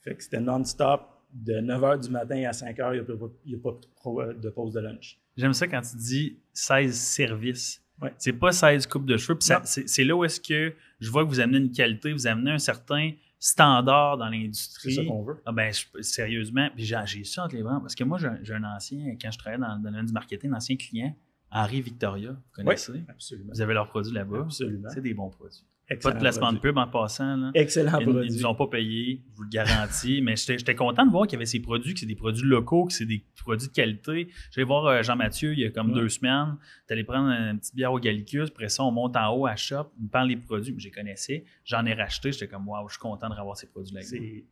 Fait 0.00 0.14
que 0.14 0.22
c'était 0.22 0.40
non-stop. 0.40 1.02
De 1.32 1.54
9 1.58 1.82
h 1.82 2.00
du 2.04 2.10
matin 2.10 2.44
à 2.48 2.52
5 2.52 2.76
h, 2.78 2.90
il 2.94 3.48
n'y 3.50 3.54
a, 3.56 3.58
pas- 3.58 3.72
pas 4.04 4.32
de 4.34 4.50
pause 4.50 4.72
de 4.72 4.78
lunch. 4.78 5.18
J'aime 5.36 5.52
ça 5.52 5.66
quand 5.66 5.80
tu 5.80 5.96
dis 5.96 6.38
16 6.52 6.94
services. 6.96 7.82
Ouais. 8.00 8.14
C'est 8.18 8.32
pas 8.34 8.52
16 8.52 8.86
coupes 8.86 9.04
de 9.06 9.16
cheveux. 9.16 9.36
C'est 9.40 9.88
c'est 9.88 10.04
là 10.04 10.14
où 10.14 10.24
est-ce 10.24 10.40
que 10.40 10.72
je 11.00 11.10
vois 11.10 11.24
que 11.24 11.28
vous 11.30 11.40
amenez 11.40 11.58
une 11.58 11.72
qualité, 11.72 12.12
vous 12.12 12.28
amenez 12.28 12.52
un 12.52 12.58
certain 12.58 13.10
standard 13.40 14.16
dans 14.18 14.26
C'est 14.30 14.36
l'industrie. 14.36 14.94
ça 14.94 15.04
qu'on 15.04 15.22
veut. 15.24 15.36
Ah 15.44 15.50
ben, 15.50 15.72
je- 15.72 16.02
sérieusement, 16.02 16.68
puis 16.74 16.84
j'ai 16.84 17.24
ça 17.24 17.44
entre 17.44 17.56
les 17.56 17.62
bras. 17.64 17.80
Parce 17.80 17.96
que 17.96 18.04
moi, 18.04 18.18
j'ai 18.42 18.54
un- 18.54 18.64
ancien, 18.64 19.16
quand 19.20 19.30
je 19.32 19.38
travaillais 19.38 19.60
dans, 19.60 19.68
dans 19.70 19.74
le 19.76 19.82
domaine 19.90 20.06
du 20.06 20.12
marketing, 20.12 20.50
un 20.52 20.56
ancien 20.58 20.76
client, 20.76 21.16
Henri 21.50 21.80
Victoria, 21.82 22.30
vous 22.30 22.38
connaissez? 22.52 23.02
Absolument. 23.08 23.52
Vous 23.52 23.60
avez 23.60 23.74
leurs 23.74 23.88
produits 23.88 24.12
là-bas. 24.14 24.42
Absolument. 24.42 24.88
C'est 24.92 25.00
des 25.02 25.14
bons 25.14 25.30
produits. 25.30 25.64
Pas 26.02 26.12
de 26.12 26.18
placement 26.18 26.46
produit. 26.46 26.58
de 26.58 26.62
pub 26.62 26.78
en 26.78 26.86
passant. 26.86 27.36
Là. 27.36 27.50
Excellent 27.54 27.98
Ils 28.00 28.06
ne 28.06 28.12
produit. 28.12 28.30
nous 28.32 28.46
ont 28.46 28.54
pas 28.54 28.66
payé, 28.68 29.22
je 29.30 29.36
vous 29.36 29.42
le 29.42 29.48
garantis. 29.50 30.20
mais 30.22 30.34
j'étais 30.36 30.74
content 30.74 31.04
de 31.04 31.10
voir 31.10 31.26
qu'il 31.26 31.34
y 31.34 31.38
avait 31.38 31.46
ces 31.46 31.60
produits, 31.60 31.92
que 31.94 32.00
c'est 32.00 32.06
des 32.06 32.14
produits 32.14 32.44
locaux, 32.46 32.86
que 32.86 32.92
c'est 32.92 33.04
des 33.04 33.22
produits 33.36 33.68
de 33.68 33.72
qualité. 33.72 34.28
J'allais 34.50 34.64
voir 34.66 34.86
euh, 34.86 35.02
Jean-Mathieu 35.02 35.52
il 35.52 35.60
y 35.60 35.64
a 35.66 35.70
comme 35.70 35.88
Ouais. 35.88 36.00
deux 36.00 36.08
semaines. 36.08 36.56
Tu 36.86 36.92
allé 36.94 37.04
prendre 37.04 37.28
une 37.28 37.58
petite 37.58 37.74
bière 37.74 37.92
au 37.92 37.98
Gallicus. 37.98 38.48
Après 38.48 38.68
ça, 38.70 38.82
on 38.82 38.90
monte 38.92 39.14
en 39.16 39.34
haut 39.36 39.46
à 39.46 39.56
Shop. 39.56 39.90
Il 39.98 40.04
me 40.04 40.08
parle 40.08 40.28
des 40.28 40.36
produits. 40.36 40.74
Je 40.78 40.84
les 40.84 40.90
connaissais. 40.90 41.44
J'en 41.64 41.84
ai 41.84 41.92
racheté. 41.94 42.32
J'étais 42.32 42.48
comme, 42.48 42.66
waouh, 42.66 42.88
je 42.88 42.94
suis 42.94 43.00
content 43.00 43.28
de 43.28 43.34
revoir 43.34 43.56
ces 43.56 43.66
produits-là. 43.66 44.00
C'est 44.02 44.44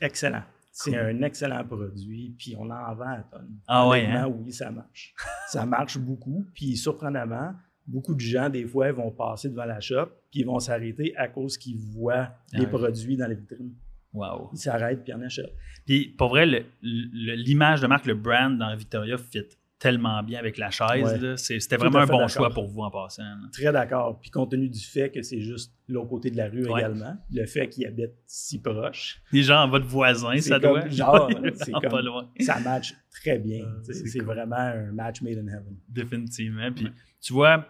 excellent. 0.00 0.42
C'est 0.72 0.96
un 0.96 1.22
excellent 1.22 1.64
produit, 1.64 2.34
puis 2.38 2.54
on 2.56 2.70
en 2.70 2.94
vend 2.94 3.10
à 3.10 3.22
tonnes. 3.30 3.58
Ah 3.66 3.88
ouais, 3.88 4.06
hein? 4.06 4.28
oui, 4.28 4.52
ça 4.52 4.70
marche. 4.70 5.12
ça 5.48 5.66
marche 5.66 5.98
beaucoup, 5.98 6.46
puis 6.54 6.76
surprenamment, 6.76 7.52
beaucoup 7.88 8.14
de 8.14 8.20
gens, 8.20 8.48
des 8.48 8.66
fois, 8.66 8.92
vont 8.92 9.10
passer 9.10 9.48
devant 9.48 9.64
la 9.64 9.80
shop, 9.80 10.06
puis 10.30 10.40
ils 10.40 10.46
vont 10.46 10.60
s'arrêter 10.60 11.16
à 11.16 11.26
cause 11.28 11.56
qu'ils 11.58 11.78
voient 11.78 12.28
les 12.52 12.66
produits 12.66 13.16
dans 13.16 13.26
les 13.26 13.34
vitrines. 13.34 13.74
Wow. 14.12 14.50
Ils 14.52 14.58
s'arrêtent, 14.58 15.02
puis 15.04 15.12
en 15.12 15.20
achètent. 15.22 15.54
Puis 15.86 16.14
pour 16.16 16.28
vrai, 16.28 16.46
l'image 16.82 17.80
de 17.80 17.86
marque, 17.86 18.06
le 18.06 18.14
brand 18.14 18.56
dans 18.58 18.74
Victoria 18.76 19.16
fit 19.18 19.42
tellement 19.78 20.22
bien 20.24 20.40
avec 20.40 20.58
la 20.58 20.70
chaise. 20.70 21.22
Ouais. 21.22 21.36
C'était 21.36 21.76
vraiment 21.76 22.00
un 22.00 22.06
bon 22.06 22.26
choix 22.26 22.50
pour 22.50 22.66
vous 22.66 22.80
en 22.80 22.90
passant. 22.90 23.22
là. 23.22 23.48
Très 23.52 23.70
d'accord. 23.72 24.18
Puis 24.20 24.28
compte 24.30 24.50
tenu 24.50 24.68
du 24.68 24.80
fait 24.80 25.08
que 25.10 25.22
c'est 25.22 25.40
juste 25.40 25.72
l'autre 25.86 26.08
côté 26.08 26.30
de 26.32 26.36
la 26.36 26.48
rue 26.48 26.66
Ouais. 26.68 26.80
également, 26.80 27.16
le 27.30 27.46
fait 27.46 27.68
qu'ils 27.68 27.86
habitent 27.86 28.16
si 28.26 28.60
proche, 28.60 29.22
Les 29.30 29.42
gens, 29.42 29.68
votre 29.68 29.86
voisin, 29.86 30.36
ça 30.40 30.58
comme 30.58 30.80
doit. 30.80 30.88
genre, 30.88 31.30
c'est 31.54 31.70
comme- 31.70 31.82
pas 31.90 32.02
loin. 32.02 32.28
ça 32.40 32.58
match 32.58 32.92
très 33.22 33.38
bien. 33.38 33.64
Euh, 33.64 33.78
c'est 33.84 33.94
c'est 33.94 34.18
cool. 34.18 34.26
vraiment 34.26 34.56
un 34.56 34.90
match 34.92 35.22
made 35.22 35.38
in 35.38 35.46
heaven. 35.46 35.76
Définitivement. 35.88 36.72
Puis 36.74 36.86
Ouais. 36.86 36.90
tu 37.20 37.32
vois, 37.32 37.64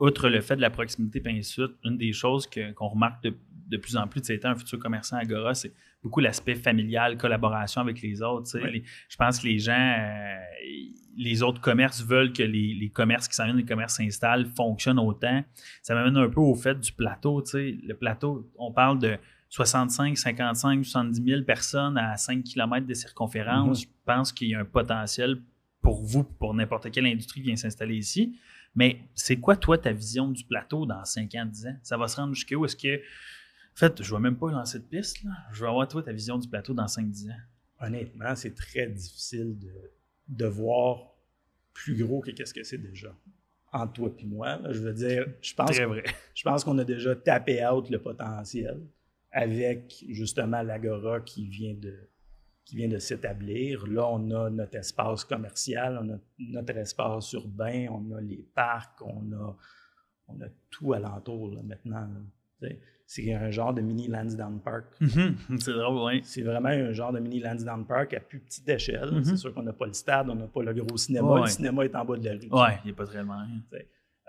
outre 0.00 0.28
le 0.28 0.40
fait 0.40 0.56
de 0.56 0.60
la 0.60 0.70
proximité 0.70 1.20
Pinsuite, 1.20 1.72
une 1.84 1.96
des 1.96 2.12
choses 2.12 2.46
qu'on 2.76 2.88
remarque 2.88 3.22
de, 3.24 3.34
de 3.68 3.76
plus 3.76 3.96
en 3.96 4.06
plus, 4.06 4.20
tu 4.20 4.26
sais, 4.28 4.34
étant 4.36 4.50
un 4.50 4.54
futur 4.56 4.78
commerçant 4.78 5.16
à 5.16 5.20
Agora, 5.20 5.54
c'est 5.54 5.72
beaucoup 6.02 6.20
l'aspect 6.20 6.54
familial, 6.54 7.16
collaboration 7.18 7.80
avec 7.80 8.00
les 8.02 8.22
autres. 8.22 8.56
Les- 8.58 8.84
je 9.08 9.16
pense 9.16 9.40
que 9.40 9.46
les 9.48 9.58
gens, 9.58 9.72
euh, 9.98 10.36
les 11.16 11.42
autres 11.42 11.60
commerces 11.60 12.02
veulent 12.04 12.32
que 12.32 12.42
les, 12.44 12.74
les 12.74 12.90
commerces 12.90 13.26
qui 13.28 13.34
s'en 13.34 13.44
viennent, 13.44 13.56
les 13.56 13.64
commerces 13.64 13.96
s'installent, 13.96 14.46
fonctionnent 14.56 15.00
autant. 15.00 15.44
Ça 15.82 15.94
m'amène 15.94 16.16
un 16.16 16.28
peu 16.28 16.40
au 16.40 16.54
fait 16.54 16.78
du 16.78 16.92
plateau. 16.92 17.42
tu 17.42 17.50
sais. 17.50 17.78
Le 17.82 17.94
plateau, 17.94 18.48
on 18.56 18.72
parle 18.72 19.00
de 19.00 19.16
65, 19.50 20.16
55, 20.16 20.84
70 20.84 21.22
000 21.24 21.42
personnes 21.42 21.98
à 21.98 22.16
5 22.16 22.44
km 22.44 22.86
de 22.86 22.94
circonférence. 22.94 23.80
Mhm. 23.80 23.90
Je 23.90 24.02
pense 24.04 24.32
qu'il 24.32 24.48
y 24.48 24.54
a 24.54 24.60
un 24.60 24.64
potentiel 24.64 25.42
pour 25.82 26.02
vous, 26.02 26.22
pour 26.24 26.54
n'importe 26.54 26.90
quelle 26.90 27.06
industrie 27.06 27.40
qui 27.40 27.46
vient 27.48 27.56
s'installer 27.56 27.96
ici. 27.96 28.38
Mais 28.74 29.00
c'est 29.14 29.36
quoi, 29.36 29.56
toi, 29.56 29.76
ta 29.78 29.92
vision 29.92 30.30
du 30.30 30.44
plateau 30.44 30.86
dans 30.86 31.04
5 31.04 31.34
ans, 31.34 31.46
10 31.46 31.66
ans? 31.66 31.76
Ça 31.82 31.96
va 31.96 32.06
se 32.08 32.16
rendre 32.16 32.34
jusqu'où? 32.34 32.64
Est-ce 32.64 32.76
que. 32.76 32.96
En 32.96 33.76
fait, 33.78 34.02
je 34.02 34.12
ne 34.12 34.18
vais 34.18 34.22
même 34.22 34.36
pas 34.36 34.50
lancer 34.50 34.78
de 34.78 34.84
piste. 34.84 35.22
Là. 35.22 35.30
Je 35.52 35.60
veux 35.60 35.68
avoir, 35.68 35.86
toi, 35.86 36.02
ta 36.02 36.12
vision 36.12 36.36
du 36.36 36.48
plateau 36.48 36.74
dans 36.74 36.86
5-10 36.86 37.30
ans. 37.30 37.36
Honnêtement, 37.80 38.34
c'est 38.34 38.54
très 38.54 38.88
difficile 38.88 39.56
de, 39.58 39.72
de 40.28 40.46
voir 40.46 41.12
plus 41.72 41.96
gros 41.96 42.20
que 42.20 42.32
qu'est-ce 42.32 42.52
que 42.52 42.64
c'est 42.64 42.78
déjà. 42.78 43.14
Entre 43.72 43.92
toi 43.92 44.10
et 44.18 44.24
moi, 44.24 44.56
là, 44.56 44.72
je 44.72 44.80
veux 44.80 44.94
dire, 44.94 45.26
je 45.40 45.54
pense, 45.54 45.70
Très 45.70 45.84
vrai. 45.84 46.02
je 46.34 46.42
pense 46.42 46.64
qu'on 46.64 46.76
a 46.78 46.84
déjà 46.84 47.14
tapé 47.14 47.64
out 47.66 47.88
le 47.90 48.00
potentiel 48.00 48.80
avec 49.30 50.04
justement 50.08 50.62
l'Agora 50.62 51.20
qui 51.20 51.46
vient 51.46 51.74
de 51.74 51.94
qui 52.68 52.76
vient 52.76 52.88
de 52.88 52.98
s'établir. 52.98 53.86
Là, 53.86 54.06
on 54.10 54.30
a 54.30 54.50
notre 54.50 54.76
espace 54.76 55.24
commercial, 55.24 55.98
on 56.02 56.12
a 56.12 56.18
notre 56.38 56.76
espace 56.76 57.32
urbain, 57.32 57.86
on 57.90 58.14
a 58.14 58.20
les 58.20 58.44
parcs, 58.54 59.00
on 59.00 59.32
a, 59.32 59.56
on 60.26 60.40
a 60.42 60.48
tout 60.68 60.92
alentour 60.92 61.54
là, 61.54 61.62
maintenant. 61.62 62.06
là. 62.60 62.68
C'est 63.06 63.32
un 63.32 63.50
genre 63.50 63.72
de 63.72 63.80
mini 63.80 64.06
Lansdowne 64.08 64.60
Park. 64.60 64.84
Mhm. 65.00 65.36
c'est 65.60 65.72
drôle, 65.72 66.12
oui. 66.12 66.20
C'est 66.24 66.42
vraiment 66.42 66.68
un 66.68 66.92
genre 66.92 67.10
de 67.10 67.20
mini 67.20 67.40
Lansdowne 67.40 67.86
Park 67.86 68.12
à 68.12 68.20
plus 68.20 68.40
petite 68.40 68.68
échelle. 68.68 69.12
Mhm. 69.12 69.24
C'est 69.24 69.36
sûr 69.38 69.54
qu'on 69.54 69.62
n'a 69.62 69.72
pas 69.72 69.86
le 69.86 69.94
stade, 69.94 70.28
on 70.28 70.34
n'a 70.34 70.46
pas 70.46 70.62
le 70.62 70.74
gros 70.74 70.98
cinéma. 70.98 71.26
Ouais. 71.26 71.40
Le 71.40 71.46
cinéma 71.46 71.86
est 71.86 71.94
en 71.96 72.04
bas 72.04 72.18
de 72.18 72.24
la 72.26 72.32
rue. 72.32 72.50
Ouais, 72.50 72.78
il 72.84 72.88
n'y 72.88 72.90
a 72.90 72.94
pas 72.94 73.06
très 73.06 73.22
loin. 73.22 73.46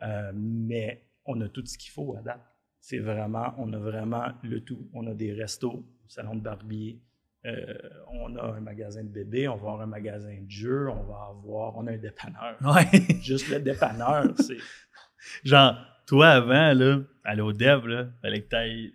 Euh, 0.01 0.31
mais 0.33 1.03
on 1.25 1.41
a 1.41 1.49
tout 1.49 1.65
ce 1.65 1.77
qu'il 1.77 1.91
faut 1.91 2.15
à 2.17 2.21
date. 2.21 2.39
C'est 2.79 2.99
vraiment, 2.99 3.53
on 3.57 3.73
a 3.73 3.77
vraiment 3.77 4.27
le 4.43 4.61
tout. 4.61 4.89
On 4.93 5.05
a 5.07 5.13
des 5.13 5.33
restos, 5.33 5.83
salon 6.07 6.35
de 6.35 6.41
barbier, 6.41 7.01
euh, 7.45 7.73
on 8.11 8.35
a 8.35 8.43
un 8.43 8.59
magasin 8.59 9.03
de 9.03 9.09
bébés, 9.09 9.47
on 9.47 9.55
va 9.55 9.69
avoir 9.69 9.81
un 9.81 9.85
magasin 9.85 10.35
de 10.41 10.49
jeux, 10.49 10.89
on 10.89 11.03
va 11.03 11.29
avoir, 11.29 11.77
on 11.77 11.87
a 11.87 11.91
un 11.93 11.97
dépanneur. 11.97 12.57
Ouais. 12.61 12.89
Juste 13.21 13.49
le 13.49 13.59
dépanneur, 13.59 14.33
c'est 14.37 14.57
Genre, 15.43 15.75
toi, 16.05 16.29
avant, 16.29 16.73
là, 16.73 16.99
aller 17.23 17.41
au 17.41 17.53
dev, 17.53 17.85
là, 17.87 18.07
fallait 18.21 18.41
que 18.41 18.49
tu 18.49 18.55
ailles, 18.55 18.93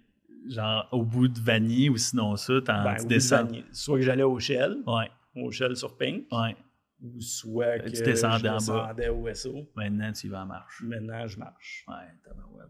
genre, 0.49 0.89
au 0.93 1.05
bout 1.05 1.29
de 1.29 1.39
Vanier 1.41 1.89
ou 1.89 1.97
sinon 1.97 2.37
ça, 2.37 2.61
t'en, 2.61 2.85
ben, 2.85 2.97
tu 2.97 3.07
descends. 3.07 3.49
Soit 3.73 3.99
que 3.99 4.05
j'allais 4.05 4.23
au 4.23 4.39
Shell, 4.39 4.79
Ouais, 4.87 5.11
au 5.37 5.51
Shell 5.51 5.77
sur 5.77 5.97
Pink, 5.97 6.27
ouais. 6.33 6.57
Ou 7.05 7.21
soit 7.21 7.79
que 7.81 7.91
Tu 7.91 8.03
descendais 8.03 8.49
je 8.49 8.71
en 8.73 8.95
bas. 8.95 9.11
au 9.13 9.35
SO. 9.35 9.69
Maintenant, 9.77 10.11
tu 10.13 10.27
y 10.27 10.31
vas 10.31 10.43
en 10.43 10.47
marche. 10.47 10.83
Maintenant, 10.83 11.27
je 11.27 11.39
marche. 11.39 11.85
Ouais. 11.87 11.95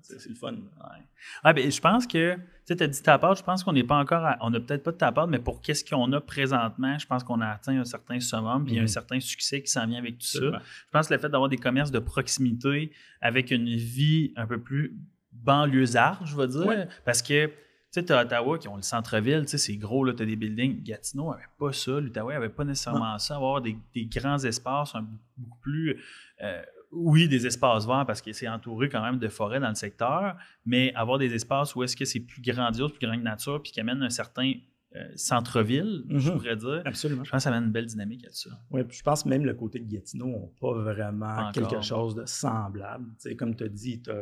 C'est 0.02 0.28
le 0.28 0.34
fun. 0.34 0.52
Ouais. 0.52 1.02
Ah, 1.44 1.52
ben, 1.52 1.70
je 1.70 1.80
pense 1.80 2.06
que, 2.06 2.34
tu 2.34 2.40
sais, 2.64 2.76
tu 2.76 2.82
as 2.82 2.86
dit 2.88 3.00
ta 3.02 3.16
part, 3.18 3.34
je 3.36 3.42
pense 3.44 3.62
qu'on 3.62 3.72
n'est 3.72 3.84
pas 3.84 3.96
encore, 3.98 4.24
à- 4.24 4.36
on 4.40 4.50
n'a 4.50 4.58
peut-être 4.60 4.82
pas 4.82 4.90
de 4.92 4.96
ta 4.96 5.12
part, 5.12 5.28
mais 5.28 5.38
pour 5.38 5.60
qu'est-ce 5.62 5.84
qu'on 5.84 6.12
a 6.12 6.20
présentement, 6.20 6.98
je 6.98 7.06
pense 7.06 7.22
qu'on 7.22 7.40
a 7.40 7.46
atteint 7.48 7.78
un 7.78 7.84
certain 7.84 8.18
summum, 8.20 8.64
puis 8.66 8.78
un 8.78 8.82
Mhm. 8.82 8.88
certain 8.88 9.20
succès 9.20 9.62
qui 9.62 9.68
s'en 9.70 9.86
vient 9.86 9.98
avec 10.00 10.18
tout 10.18 10.26
ça. 10.26 10.40
Je 10.40 10.90
pense 10.90 11.08
que 11.08 11.14
le 11.14 11.20
fait 11.20 11.28
d'avoir 11.28 11.48
des 11.48 11.56
commerces 11.58 11.90
de 11.92 12.00
proximité 12.00 12.90
avec 13.20 13.50
une 13.52 13.68
vie 13.76 14.32
un 14.36 14.46
peu 14.46 14.60
plus 14.60 14.96
banlieusarde, 15.32 16.26
je 16.26 16.36
vais 16.36 16.48
dire, 16.48 16.66
Ouais. 16.66 16.88
parce 17.04 17.22
que, 17.22 17.50
tu 17.94 18.00
sais, 18.00 18.04
tu 18.06 18.12
as 18.12 18.22
Ottawa 18.22 18.58
qui 18.58 18.68
ont 18.68 18.76
le 18.76 18.82
centre-ville, 18.82 19.42
tu 19.42 19.50
sais, 19.50 19.58
c'est 19.58 19.76
gros, 19.76 20.04
là, 20.04 20.12
tu 20.12 20.22
as 20.22 20.26
des 20.26 20.36
buildings. 20.36 20.82
Gatineau 20.82 21.30
n'avait 21.30 21.44
pas 21.58 21.72
ça, 21.72 21.92
l'Outaouais 22.00 22.34
n'avait 22.34 22.48
pas 22.48 22.64
nécessairement 22.64 23.18
ça, 23.18 23.36
avoir 23.36 23.60
des, 23.60 23.76
des 23.94 24.06
grands 24.06 24.38
espaces, 24.38 24.94
un- 24.94 25.06
beaucoup 25.36 25.58
plus. 25.60 26.00
euh, 26.42 26.62
oui, 26.96 27.26
des 27.28 27.44
espaces 27.44 27.86
verts 27.86 28.04
parce 28.06 28.22
que 28.22 28.32
c'est 28.32 28.46
entouré 28.46 28.88
quand 28.88 29.02
même 29.02 29.18
de 29.18 29.26
forêts 29.28 29.58
dans 29.58 29.68
le 29.68 29.74
secteur, 29.74 30.36
mais 30.64 30.94
avoir 30.94 31.18
des 31.18 31.34
espaces 31.34 31.74
où 31.74 31.82
est-ce 31.82 31.96
que 31.96 32.04
c'est 32.04 32.20
plus 32.20 32.40
grandiose, 32.40 32.92
plus 32.92 33.04
grand 33.04 33.16
que 33.16 33.22
nature, 33.22 33.60
puis 33.62 33.72
qui 33.72 33.80
amène 33.80 34.00
un 34.02 34.10
certain 34.10 34.52
euh, 34.96 35.08
centre-ville, 35.16 36.04
je 36.08 36.30
Mhm. 36.30 36.36
pourrais 36.36 36.54
dire. 36.56 36.82
Absolument. 36.84 37.24
Je 37.24 37.30
pense 37.32 37.38
que 37.38 37.42
ça 37.42 37.48
amène 37.50 37.64
une 37.64 37.72
belle 37.72 37.86
dynamique 37.86 38.24
à 38.26 38.30
ça. 38.30 38.50
Oui, 38.70 38.84
puis 38.84 38.96
je 38.96 39.02
pense 39.02 39.26
même 39.26 39.44
le 39.44 39.54
côté 39.54 39.80
de 39.80 39.90
Gatineau 39.92 40.28
n'a 40.28 40.46
pas 40.60 40.72
vraiment 40.72 41.36
Encore. 41.48 41.50
quelque 41.68 41.82
chose 41.82 42.14
de 42.14 42.24
semblable. 42.26 43.06
Tu 43.20 43.30
sais, 43.30 43.34
comme 43.34 43.56
tu 43.56 43.64
as 43.64 43.68
dit, 43.68 44.00
t'as- 44.02 44.12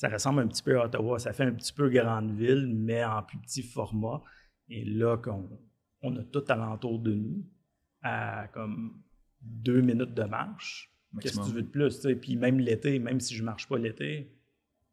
ça 0.00 0.08
ressemble 0.08 0.40
un 0.40 0.48
petit 0.48 0.62
peu 0.62 0.80
à 0.80 0.86
Ottawa. 0.86 1.18
Ça 1.18 1.34
fait 1.34 1.44
un 1.44 1.52
petit 1.52 1.74
peu 1.74 1.90
grande 1.90 2.34
ville, 2.34 2.66
mais 2.74 3.04
en 3.04 3.22
plus 3.22 3.36
petit 3.36 3.62
format. 3.62 4.22
Et 4.70 4.82
là, 4.82 5.18
qu'on 5.18 5.46
on 6.00 6.16
a 6.16 6.24
tout 6.24 6.42
alentour 6.48 7.00
de 7.00 7.12
nous, 7.12 7.44
à 8.00 8.48
comme 8.48 9.02
deux 9.42 9.82
minutes 9.82 10.14
de 10.14 10.22
marche. 10.22 10.90
Qu'est-ce 11.20 11.38
que 11.38 11.44
tu 11.44 11.52
veux 11.52 11.60
de 11.60 11.68
plus? 11.68 11.96
tu 11.96 12.00
sais? 12.00 12.14
Puis 12.14 12.36
même 12.36 12.60
l'été, 12.60 12.98
même 12.98 13.20
si 13.20 13.34
je 13.34 13.42
ne 13.42 13.44
marche 13.44 13.68
pas 13.68 13.76
l'été, 13.76 14.34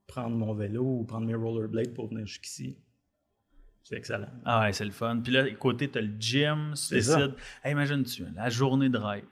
prendre 0.07 0.35
mon 0.35 0.53
vélo 0.53 0.83
ou 0.83 1.05
prendre 1.05 1.25
mes 1.25 1.35
rollerblades 1.35 1.93
pour 1.93 2.09
venir 2.09 2.27
jusqu'ici, 2.27 2.77
c'est 3.83 3.95
excellent. 3.95 4.27
Ah 4.43 4.63
ouais, 4.63 4.73
c'est 4.73 4.83
le 4.83 4.91
fun. 4.91 5.21
Puis 5.23 5.31
là, 5.31 5.49
côté, 5.51 5.89
tu 5.89 5.99
as 5.99 6.01
le 6.01 6.19
gym, 6.19 6.73
tu 6.75 6.95
décides. 6.95 7.35
Hey, 7.63 7.71
imagine-tu, 7.71 8.25
la 8.35 8.49
journée 8.49 8.89
de 8.89 8.97
rêve, 8.97 9.23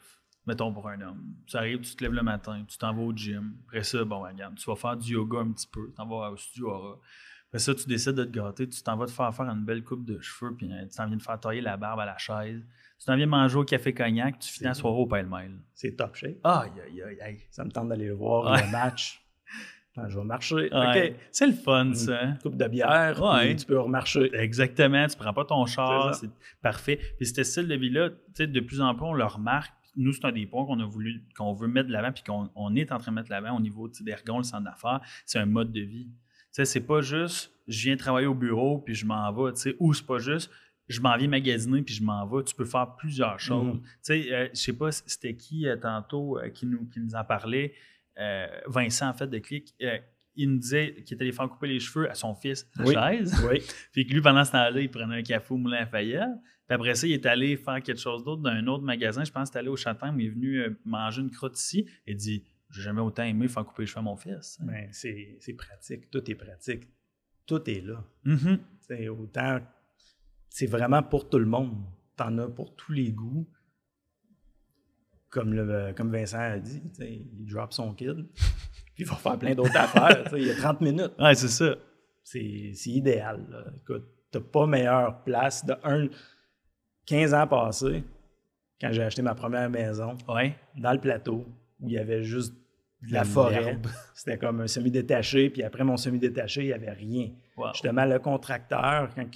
mettons 0.47 0.71
pour 0.73 0.87
un 0.89 0.99
homme. 1.01 1.23
Tu 1.47 1.57
arrives, 1.57 1.81
tu 1.81 1.95
te 1.95 2.03
lèves 2.03 2.13
le 2.13 2.23
matin, 2.23 2.63
tu 2.67 2.77
t'en 2.77 2.93
vas 2.93 3.01
au 3.01 3.13
gym. 3.15 3.53
Après 3.67 3.83
ça, 3.83 4.03
bon, 4.03 4.21
ben, 4.23 4.29
regarde, 4.29 4.55
tu 4.55 4.69
vas 4.69 4.75
faire 4.75 4.97
du 4.97 5.13
yoga 5.13 5.39
un 5.39 5.51
petit 5.51 5.67
peu, 5.67 5.87
tu 5.87 5.93
t'en 5.93 6.05
vas 6.07 6.31
au 6.31 6.37
studio 6.37 6.69
Aura. 6.69 6.99
Après 7.47 7.59
ça, 7.59 7.73
tu 7.75 7.87
décides 7.87 8.13
de 8.15 8.23
te 8.25 8.31
gâter, 8.37 8.67
tu 8.67 8.81
t'en 8.83 8.97
vas 8.97 9.05
te 9.05 9.11
faire 9.11 9.33
faire 9.33 9.45
une 9.47 9.63
belle 9.63 9.83
coupe 9.83 10.03
de 10.05 10.19
cheveux, 10.19 10.55
puis 10.55 10.71
euh, 10.71 10.83
tu 10.87 10.95
t'en 10.97 11.07
viens 11.07 11.17
de 11.17 11.21
faire 11.21 11.39
tailler 11.39 11.61
la 11.61 11.77
barbe 11.77 11.99
à 12.01 12.05
la 12.05 12.17
chaise. 12.17 12.65
Tu 12.99 13.05
t'en 13.05 13.15
viens 13.15 13.25
manger 13.27 13.57
au 13.57 13.63
café 13.63 13.93
cognac, 13.93 14.39
tu 14.39 14.49
finis 14.51 14.67
la 14.67 14.73
soirée 14.73 14.97
au 14.97 15.05
pêle-mêle. 15.05 15.59
C'est 15.73 15.95
top 15.95 16.15
shape. 16.15 16.37
Aïe, 16.43 16.71
aïe, 16.85 17.01
aïe, 17.01 17.21
aïe. 17.21 17.39
Ça 17.51 17.63
me 17.63 17.71
tente 17.71 17.89
d'aller 17.89 18.09
voir 18.11 18.51
Ouais. 18.51 18.65
le 18.65 18.71
match. 18.71 19.21
Attends, 19.97 20.09
je 20.09 20.17
vais 20.19 20.25
marcher. 20.25 20.55
Ouais. 20.73 21.11
OK. 21.11 21.15
C'est 21.31 21.47
le 21.47 21.53
fun, 21.53 21.93
ça. 21.93 22.21
Une 22.23 22.37
coupe 22.39 22.57
de 22.57 22.67
bière, 22.67 23.21
Ouais. 23.21 23.55
tu 23.55 23.65
peux 23.65 23.79
remarcher. 23.79 24.29
Exactement, 24.33 25.07
tu 25.07 25.15
prends 25.17 25.33
pas 25.33 25.45
ton 25.45 25.65
char, 25.65 26.13
C'est 26.15 26.29
parfait. 26.61 26.99
Puis 27.17 27.25
ce 27.27 27.43
style 27.43 27.67
de 27.69 27.75
vie-là, 27.75 28.09
tu 28.09 28.15
sais, 28.33 28.47
de 28.47 28.59
plus 28.59 28.81
en 28.81 28.93
plus, 28.95 29.05
on 29.05 29.13
le 29.13 29.23
remarque. 29.25 29.73
Nous, 29.95 30.13
c'est 30.13 30.25
un 30.25 30.31
des 30.31 30.45
points 30.45 30.65
qu'on 30.65 30.79
a 30.79 30.85
voulu, 30.85 31.23
qu'on 31.37 31.53
veut 31.53 31.67
mettre 31.67 31.87
de 31.87 31.93
l'avant, 31.93 32.11
puis 32.11 32.23
qu'on 32.23 32.49
on 32.55 32.75
est 32.75 32.91
en 32.91 32.97
train 32.97 33.11
de 33.11 33.15
mettre 33.15 33.29
de 33.29 33.33
l'avant 33.33 33.57
au 33.57 33.61
niveau 33.61 33.89
d'Ergon, 34.01 34.37
le 34.37 34.43
centre 34.43 34.63
d'affaires. 34.63 35.01
C'est 35.25 35.39
un 35.39 35.45
mode 35.45 35.71
de 35.71 35.81
vie. 35.81 36.09
Tu 36.53 36.65
c'est 36.65 36.85
pas 36.85 37.01
juste 37.01 37.51
je 37.67 37.83
viens 37.85 37.97
travailler 37.97 38.27
au 38.27 38.35
bureau 38.35 38.79
puis 38.79 38.93
je 38.93 39.05
m'en 39.05 39.31
vais, 39.33 39.51
tu 39.53 39.61
sais, 39.61 39.75
ou 39.79 39.93
c'est 39.93 40.05
pas 40.05 40.19
juste 40.19 40.51
je 40.87 41.01
m'en 41.01 41.17
viens 41.17 41.27
magasiner 41.27 41.81
puis 41.81 41.95
je 41.95 42.03
m'en 42.03 42.25
vais. 42.27 42.43
Tu 42.43 42.55
peux 42.55 42.65
faire 42.65 42.95
plusieurs 42.95 43.39
choses. 43.39 43.75
Mhm. 43.75 43.81
Tu 43.81 43.89
sais, 44.01 44.33
euh, 44.33 44.49
je 44.53 44.59
sais 44.59 44.73
pas, 44.73 44.91
c'était 44.91 45.35
qui 45.35 45.67
euh, 45.67 45.75
tantôt 45.77 46.37
euh, 46.37 46.49
qui, 46.49 46.65
nous, 46.65 46.85
qui 46.85 46.99
nous 46.99 47.15
en 47.15 47.23
parlait, 47.23 47.73
Vincent, 48.67 49.09
en 49.09 49.13
fait, 49.13 49.27
de 49.27 49.39
Click. 49.39 49.75
Il 50.35 50.51
nous 50.51 50.57
disait 50.59 50.95
qu'il 51.03 51.15
était 51.15 51.23
allé 51.23 51.31
faire 51.31 51.47
couper 51.49 51.67
les 51.67 51.79
cheveux 51.79 52.09
à 52.09 52.13
son 52.15 52.35
fils 52.35 52.67
à 52.77 52.83
Oui. 52.83 52.93
chaise. 52.93 53.35
Oui. 53.49 53.61
Puis 53.91 54.05
que 54.05 54.13
lui, 54.13 54.21
pendant 54.21 54.43
ce 54.43 54.51
temps-là, 54.51 54.79
il 54.81 54.89
prenait 54.89 55.15
un 55.17 55.23
café 55.23 55.53
au 55.53 55.57
Moulin 55.57 55.79
Lafayette. 55.79 56.29
Puis 56.67 56.75
après 56.75 56.95
ça, 56.95 57.05
il 57.07 57.13
est 57.13 57.25
allé 57.25 57.57
faire 57.57 57.81
quelque 57.81 57.99
chose 57.99 58.23
d'autre 58.23 58.41
dans 58.41 58.49
un 58.49 58.65
autre 58.67 58.83
magasin. 58.83 59.23
Je 59.23 59.31
pense 59.31 59.43
que 59.43 59.47
c'était 59.47 59.59
allé 59.59 59.69
au 59.69 59.75
Châtain, 59.75 60.11
mais 60.11 60.23
il 60.23 60.27
est 60.27 60.31
venu 60.31 60.57
euh, 60.61 60.77
manger 60.85 61.21
une 61.21 61.29
crotte 61.31 61.59
ici. 61.59 61.85
Et 62.07 62.11
il 62.13 62.17
dit 62.17 62.43
J'ai 62.71 62.81
jamais 62.81 63.01
autant 63.01 63.23
aimé 63.23 63.47
faire 63.47 63.63
couper 63.65 63.83
les 63.83 63.87
cheveux 63.87 63.99
à 63.99 64.03
mon 64.03 64.15
fils. 64.17 64.57
Ben, 64.61 64.89
c'est 64.91 65.37
c'est 65.39 65.53
pratique. 65.53 66.09
Tout 66.09 66.29
est 66.29 66.35
pratique. 66.35 66.87
Tout 67.45 67.69
est 67.69 67.81
là. 67.81 68.03
Mhm. 68.23 68.59
C'est 68.81 69.07
autant. 69.09 69.59
C'est 70.49 70.65
vraiment 70.67 71.03
pour 71.03 71.29
tout 71.29 71.37
le 71.39 71.45
monde. 71.45 71.75
T'en 72.15 72.37
as 72.39 72.47
pour 72.47 72.75
tous 72.75 72.93
les 72.93 73.11
goûts. 73.11 73.47
Comme, 75.29 75.53
le, 75.53 75.91
comme 75.93 76.11
Vincent 76.11 76.39
a 76.39 76.57
dit, 76.59 76.81
il 76.99 77.45
drop 77.45 77.73
son 77.73 77.93
kid. 77.93 78.25
Puis 78.95 79.03
il 79.03 79.07
va 79.07 79.15
faire 79.15 79.37
plein 79.37 79.53
d'autres 79.55 79.77
affaires. 79.77 80.23
Il 80.35 80.47
y 80.47 80.51
a 80.51 80.55
30 80.55 80.81
minutes. 80.81 81.11
Ouais, 81.19 81.35
c'est 81.35 81.47
ça. 81.49 81.75
C'est 82.23 82.39
idéal. 82.87 83.45
là. 83.51 83.65
Écoute, 83.81 84.05
t'as 84.31 84.39
pas 84.39 84.65
meilleure 84.65 85.23
place. 85.23 85.65
De 85.65 85.75
un, 85.83 86.07
15 87.05 87.33
ans 87.35 87.45
passés, 87.47 88.03
quand 88.81 88.91
j'ai 88.91 89.03
acheté 89.03 89.21
ma 89.21 89.35
première 89.35 89.69
maison, 89.69 90.17
Ouais. 90.27 90.55
dans 90.77 90.91
le 90.93 90.99
plateau, 90.99 91.45
où 91.79 91.87
il 91.87 91.93
y 91.93 91.97
avait 91.99 92.23
juste 92.23 92.53
de 93.07 93.13
la 93.13 93.23
forêt. 93.23 93.77
C'était 94.15 94.37
comme 94.39 94.61
un 94.61 94.67
semi-détaché, 94.67 95.51
puis 95.51 95.61
après 95.61 95.83
mon 95.83 95.97
semi-détaché, 95.97 96.61
il 96.63 96.67
n'y 96.67 96.73
avait 96.73 96.91
rien. 96.91 97.29
Wow. 97.57 97.67
Justement, 97.73 98.05
le 98.05 98.17
contracteur, 98.17 99.09
quand 99.15 99.27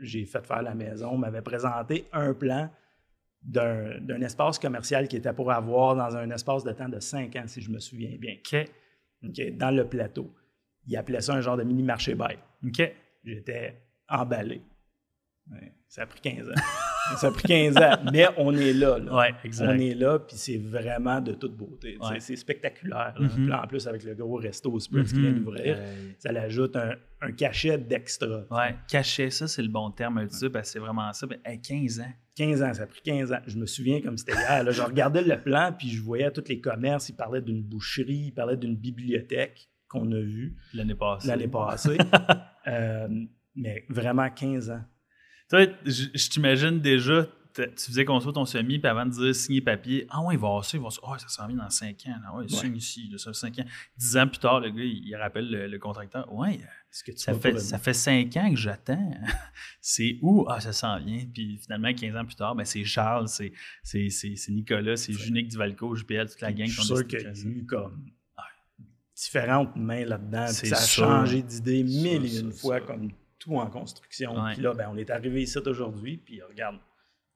j'ai 0.00 0.24
fait 0.26 0.44
faire 0.44 0.62
la 0.62 0.74
maison, 0.74 1.16
m'avait 1.16 1.42
présenté 1.42 2.06
un 2.12 2.34
plan 2.34 2.68
d'un 3.42 4.20
espace 4.22 4.58
commercial 4.58 5.06
qui 5.08 5.16
était 5.16 5.32
pour 5.32 5.50
avoir 5.52 5.94
dans 5.96 6.16
un 6.16 6.30
espace 6.30 6.64
de 6.64 6.72
temps 6.72 6.88
de 6.88 6.98
5 7.00 7.34
ans, 7.36 7.44
si 7.46 7.60
je 7.60 7.70
me 7.70 7.78
souviens 7.78 8.16
bien. 8.18 8.36
Dans 9.22 9.74
le 9.74 9.88
plateau. 9.88 10.34
Il 10.86 10.96
appelait 10.96 11.20
ça 11.20 11.34
un 11.34 11.40
genre 11.40 11.56
de 11.56 11.62
mini-marché 11.62 12.14
bail. 12.14 12.38
OK? 12.66 12.82
J'étais 13.24 13.82
emballé. 14.08 14.62
Ça 15.88 16.02
a 16.02 16.06
pris 16.06 16.20
15 16.20 16.48
ans. 16.48 16.52
ça 17.16 17.28
a 17.28 17.30
pris 17.30 17.48
15 17.48 17.76
ans, 17.76 17.96
mais 18.12 18.26
on 18.36 18.54
est 18.56 18.72
là. 18.72 18.98
là. 18.98 19.14
Ouais, 19.16 19.34
exact. 19.44 19.68
On 19.68 19.78
est 19.78 19.94
là, 19.94 20.18
puis 20.18 20.36
c'est 20.36 20.56
vraiment 20.58 21.20
de 21.20 21.32
toute 21.32 21.56
beauté. 21.56 21.98
Ouais. 22.00 22.20
C'est 22.20 22.36
spectaculaire. 22.36 23.14
Mhm. 23.18 23.48
Là, 23.48 23.62
en 23.64 23.66
plus, 23.66 23.86
avec 23.86 24.02
le 24.04 24.14
gros 24.14 24.36
resto 24.36 24.78
Spritz 24.78 25.12
qui 25.12 25.20
vient 25.20 25.30
Mhm. 25.30 25.38
d'ouvrir, 25.38 25.76
Euh, 25.78 26.10
ça 26.18 26.32
l'ajoute 26.32 26.76
un, 26.76 26.94
un 27.20 27.32
cachet 27.32 27.78
d'extra. 27.78 28.44
ouais, 28.50 28.76
cacher 28.88 29.30
ça, 29.30 29.46
c'est 29.48 29.62
le 29.62 29.68
bon 29.68 29.90
terme 29.90 30.18
là-dessus, 30.20 30.50
parce 30.50 30.68
que 30.68 30.72
c'est 30.74 30.78
vraiment 30.78 31.12
ça. 31.12 31.26
Ben, 31.26 31.38
hey, 31.44 31.60
15 31.60 32.00
ans. 32.00 32.12
15 32.34 32.62
ans, 32.62 32.72
ça 32.72 32.84
a 32.84 32.86
pris 32.86 33.02
15 33.02 33.30
ans. 33.32 33.40
Je 33.46 33.58
me 33.58 33.66
souviens 33.66 34.00
comme 34.00 34.16
c'était 34.16 34.32
hier. 34.32 34.64
là. 34.64 34.70
je 34.70 34.80
regardais 34.82 35.22
le 35.22 35.40
plan, 35.40 35.72
puis 35.76 35.90
je 35.90 36.02
voyais 36.02 36.30
tous 36.30 36.44
les 36.48 36.60
commerces. 36.60 37.08
Ils 37.10 37.16
parlaient 37.16 37.42
d'une 37.42 37.62
boucherie, 37.62 38.26
ils 38.28 38.32
parlaient 38.32 38.56
d'une 38.56 38.76
bibliothèque 38.76 39.68
qu'on 39.88 40.10
a 40.12 40.20
vue 40.20 40.56
L'année 40.72 40.94
passée. 40.94 41.28
l'année 41.28 41.48
passée. 41.48 41.98
Euh, 42.68 43.08
mais 43.56 43.84
vraiment 43.88 44.30
15 44.30 44.70
ans. 44.70 44.82
Toi, 45.52 45.66
je, 45.84 46.04
je 46.14 46.28
t'imagine 46.30 46.80
déjà, 46.80 47.26
tu 47.54 47.62
faisais 47.76 48.06
construire 48.06 48.32
ton 48.32 48.46
semi, 48.46 48.78
puis 48.78 48.88
avant 48.88 49.04
de 49.04 49.10
dire 49.10 49.34
signer 49.34 49.60
papier, 49.60 50.06
ah 50.08 50.22
ouais, 50.22 50.34
il 50.34 50.40
va 50.40 50.48
avoir 50.48 50.64
ça, 50.64 50.78
il 50.78 50.80
va 50.80 50.88
avoir 50.88 50.92
ça. 50.92 51.00
Ah, 51.04 51.18
ça 51.18 51.28
s'en 51.28 51.46
vient 51.46 51.58
dans 51.58 51.68
5 51.68 51.94
ans. 52.06 52.14
Ah 52.26 52.36
ouais, 52.36 52.48
signe 52.48 52.74
ici, 52.74 53.06
là, 53.12 53.18
ça 53.18 53.34
fait 53.34 53.38
5 53.38 53.58
ans. 53.58 53.64
10 53.98 54.16
ans 54.16 54.28
plus 54.28 54.38
tard, 54.38 54.60
le 54.60 54.70
gars, 54.70 54.82
il, 54.82 55.06
il 55.06 55.14
rappelle 55.14 55.50
le, 55.50 55.66
le 55.66 55.78
contracteur. 55.78 56.32
Ouais, 56.32 56.54
Est-ce 56.54 57.04
que 57.04 57.12
tu 57.12 57.18
ça 57.18 57.34
fait, 57.34 57.58
ça 57.58 57.78
fait 57.78 57.92
5 57.92 58.34
ans 58.38 58.48
que 58.48 58.56
j'attends. 58.56 59.12
c'est 59.82 60.16
où? 60.22 60.46
Ah, 60.48 60.58
ça 60.60 60.72
s'en 60.72 60.98
vient. 60.98 61.26
Puis 61.34 61.58
finalement, 61.58 61.92
15 61.92 62.16
ans 62.16 62.24
plus 62.24 62.36
tard, 62.36 62.54
ben, 62.54 62.64
c'est 62.64 62.84
Charles, 62.84 63.28
c'est, 63.28 63.52
Nicolas, 64.48 64.96
c'est 64.96 65.12
Junique 65.12 65.48
Duvalco, 65.48 65.94
JPL, 65.94 66.30
toute 66.30 66.40
la 66.40 66.54
gang 66.54 66.66
Je 66.66 66.80
suis 66.80 66.86
sûr 66.86 67.06
qu'il 67.06 67.20
y 67.20 67.26
a 67.26 67.32
eu 67.44 67.66
comme 67.66 68.06
différentes 69.14 69.76
mains 69.76 70.06
là-dedans. 70.06 70.46
Ça 70.46 70.76
a 70.76 70.80
sûr. 70.80 71.04
changé 71.04 71.42
d'idée 71.42 71.84
mille 71.84 72.24
et 72.24 72.38
une 72.40 72.52
fois, 72.52 72.80
comme 72.80 73.10
tout 73.42 73.56
en 73.56 73.66
construction. 73.70 74.34
Ouais. 74.42 74.52
Puis 74.54 74.62
là, 74.62 74.72
ben, 74.74 74.88
on 74.92 74.96
est 74.96 75.10
arrivé 75.10 75.42
ici 75.42 75.58
aujourd'hui, 75.66 76.16
puis 76.18 76.40
regarde. 76.42 76.76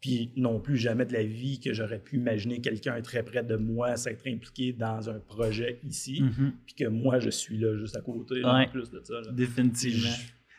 Puis 0.00 0.30
non 0.36 0.60
plus 0.60 0.76
jamais 0.76 1.06
de 1.06 1.12
la 1.14 1.24
vie 1.24 1.58
que 1.58 1.72
j'aurais 1.72 1.98
pu 1.98 2.16
imaginer 2.16 2.60
quelqu'un 2.60 3.00
très 3.00 3.22
près 3.22 3.42
de 3.42 3.56
moi 3.56 3.96
s'être 3.96 4.26
impliqué 4.28 4.72
dans 4.72 5.08
un 5.08 5.18
projet 5.18 5.80
ici, 5.84 6.20
Mhm. 6.22 6.52
puis 6.66 6.74
que 6.74 6.84
moi, 6.86 7.18
je 7.18 7.30
suis 7.30 7.56
là 7.58 7.76
juste 7.78 7.96
à 7.96 8.02
côté, 8.02 8.40
là, 8.40 8.54
Ouais. 8.58 8.66
en 8.66 8.68
plus 8.68 8.90
de 8.90 9.00
ça. 9.02 9.14
là. 9.22 9.32
Définitivement. 9.32 10.14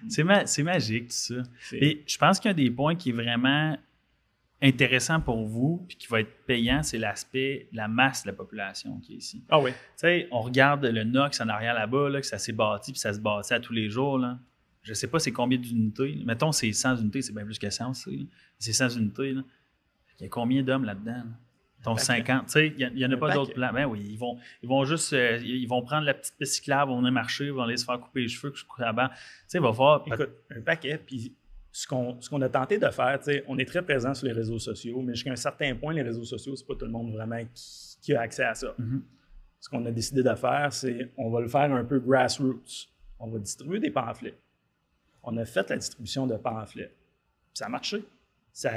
C'est, 0.09 0.23
ma- 0.23 0.45
c'est 0.47 0.63
magique, 0.63 1.09
tout 1.09 1.35
ça. 1.35 1.43
Et 1.73 2.03
je 2.07 2.17
pense 2.17 2.39
qu'un 2.39 2.53
des 2.53 2.69
points 2.71 2.95
qui 2.95 3.09
est 3.09 3.13
vraiment 3.13 3.77
intéressant 4.61 5.21
pour 5.21 5.45
vous, 5.45 5.85
puis 5.87 5.97
qui 5.97 6.07
va 6.07 6.21
être 6.21 6.45
payant, 6.47 6.81
c'est 6.81 6.97
l'aspect 6.97 7.69
de 7.71 7.77
la 7.77 7.87
masse 7.87 8.23
de 8.23 8.29
la 8.29 8.33
population 8.33 8.99
qui 8.99 9.13
est 9.13 9.17
ici. 9.17 9.43
Ah 9.49 9.59
oui. 9.59 9.69
Tu 9.71 9.77
sais, 9.97 10.27
on 10.31 10.41
regarde 10.41 10.83
le 10.85 11.03
Nox 11.03 11.39
en 11.41 11.47
arrière 11.47 11.75
là-bas, 11.75 12.09
là, 12.09 12.21
que 12.21 12.25
ça 12.27 12.39
s'est 12.39 12.53
bâti, 12.53 12.91
puis 12.91 12.99
ça 12.99 13.13
se 13.13 13.19
bâtit 13.19 13.53
à 13.53 13.59
tous 13.59 13.73
les 13.73 13.89
jours. 13.89 14.17
Là. 14.17 14.39
Je 14.87 14.93
sais 14.93 15.07
pas 15.07 15.19
c'est 15.19 15.33
combien 15.33 15.57
d'unités. 15.57 16.17
Mettons, 16.25 16.53
c'est 16.53 16.71
100 16.71 16.97
unités, 16.97 17.21
c'est 17.21 17.33
bien 17.33 17.43
plus 17.43 17.59
que 17.59 17.69
100 17.69 17.91
aussi. 17.91 18.29
C'est 18.57 18.71
100 18.71 18.89
unités. 18.97 19.33
là. 19.33 19.43
Il 20.19 20.23
y 20.23 20.25
a 20.25 20.29
combien 20.29 20.63
d'hommes 20.63 20.85
là-dedans? 20.85 21.11
là? 21.11 21.25
Paquet. 21.83 21.99
50. 22.05 22.45
Tu 22.45 22.51
sais, 22.51 22.73
il 22.77 22.93
n'y 22.95 23.05
en 23.05 23.11
a 23.11 23.17
pas 23.17 23.33
d'autres 23.33 23.53
plans. 23.53 23.71
Ben 23.71 23.85
oui, 23.85 24.01
ils 24.09 24.17
vont, 24.17 24.37
ils 24.63 24.69
vont 24.69 24.83
juste, 24.85 25.13
euh, 25.13 25.39
ils 25.43 25.67
vont 25.67 25.81
prendre 25.83 26.05
la 26.05 26.13
petite 26.13 26.35
piste 26.37 26.53
cyclable, 26.55 26.91
vont 26.91 26.97
venir 26.99 27.11
marcher, 27.11 27.45
ils 27.45 27.51
vont 27.51 27.63
aller 27.63 27.77
se 27.77 27.85
faire 27.85 27.99
couper 27.99 28.21
les 28.21 28.27
cheveux, 28.27 28.51
que 28.51 28.57
je 28.57 28.65
coupe 28.65 28.79
là-bas. 28.79 29.09
Tu 29.13 29.19
sais, 29.47 29.59
va 29.59 29.71
falloir. 29.71 30.03
Écoute, 30.07 30.29
un 30.49 30.61
paquet, 30.61 30.97
puis 30.97 31.35
ce 31.71 31.85
qu'on 31.87 32.41
a 32.41 32.49
tenté 32.49 32.79
de 32.79 32.89
faire, 32.89 33.19
tu 33.19 33.25
sais, 33.25 33.43
on 33.47 33.57
est 33.57 33.65
très 33.65 33.83
présent 33.83 34.13
sur 34.13 34.25
les 34.25 34.33
réseaux 34.33 34.57
sociaux, 34.57 35.01
mais 35.01 35.13
jusqu'à 35.13 35.31
un 35.31 35.35
certain 35.35 35.75
point, 35.75 35.93
les 35.93 36.01
réseaux 36.01 36.23
sociaux, 36.23 36.55
c'est 36.55 36.65
pas 36.65 36.75
tout 36.75 36.85
le 36.85 36.91
monde 36.91 37.11
vraiment 37.11 37.43
qui, 37.53 37.97
qui 38.01 38.13
a 38.15 38.21
accès 38.21 38.43
à 38.43 38.55
ça. 38.55 38.73
Mhm. 38.77 39.03
Ce 39.59 39.69
qu'on 39.69 39.85
a 39.85 39.91
décidé 39.91 40.23
de 40.23 40.33
faire, 40.35 40.71
c'est 40.71 41.11
on 41.17 41.29
va 41.29 41.41
le 41.41 41.47
faire 41.47 41.71
un 41.71 41.83
peu 41.83 41.99
grassroots. 41.99 42.87
On 43.19 43.29
va 43.29 43.39
distribuer 43.39 43.79
des 43.79 43.91
pamphlets. 43.91 44.37
On 45.29 45.35
a 45.35 45.43
fait 45.43 45.69
la 45.69 45.75
distribution 45.77 46.25
de 46.25 46.37
pamphlets. 46.37 46.95
Ça 47.53 47.65
a 47.65 47.69
marché. 47.69 48.01
Ça, 48.53 48.71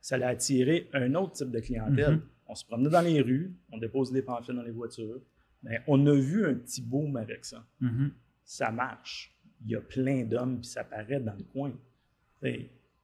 ça 0.00 0.14
a 0.14 0.28
attiré 0.28 0.88
un 0.92 1.12
autre 1.16 1.32
type 1.32 1.50
de 1.50 1.58
clientèle. 1.58 2.14
Mhm. 2.14 2.22
On 2.46 2.54
se 2.54 2.64
promenait 2.64 2.88
dans 2.88 3.00
les 3.00 3.20
rues, 3.20 3.52
on 3.72 3.78
dépose 3.78 4.12
des 4.12 4.22
pamphlets 4.22 4.54
dans 4.54 4.62
les 4.62 4.70
voitures. 4.70 5.20
Mais 5.64 5.82
on 5.88 6.06
a 6.06 6.14
vu 6.14 6.46
un 6.46 6.54
petit 6.54 6.80
boom 6.82 7.16
avec 7.16 7.44
ça 7.44 7.66
Mhm. 7.80 8.12
ça 8.44 8.70
marche. 8.70 9.34
Il 9.64 9.72
y 9.72 9.74
a 9.76 9.80
plein 9.80 10.22
d'hommes, 10.24 10.60
puis 10.60 10.68
ça 10.70 10.84
paraît 10.84 11.18
dans 11.20 11.34
le 11.34 11.42
coin. 11.42 11.72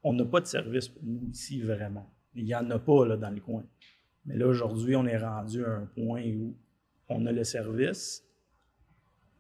On 0.04 0.12
n'a 0.12 0.24
pas 0.24 0.40
de 0.40 0.46
service 0.46 0.88
pour 0.88 1.02
nous 1.02 1.28
ici, 1.33 1.61
vraiment. 1.62 2.09
Il 2.37 2.44
n'y 2.44 2.54
en 2.54 2.70
a 2.70 2.78
pas 2.78 3.07
là, 3.07 3.16
dans 3.16 3.30
le 3.30 3.40
coin. 3.40 3.64
Mais 4.24 4.37
là, 4.37 4.46
aujourd'hui, 4.46 4.94
on 4.94 5.04
est 5.07 5.18
rendu 5.18 5.64
à 5.64 5.70
un 5.70 5.87
point 5.87 6.22
où 6.24 6.54
on 7.09 7.26
a 7.26 7.33
le 7.33 7.42
service 7.42 8.24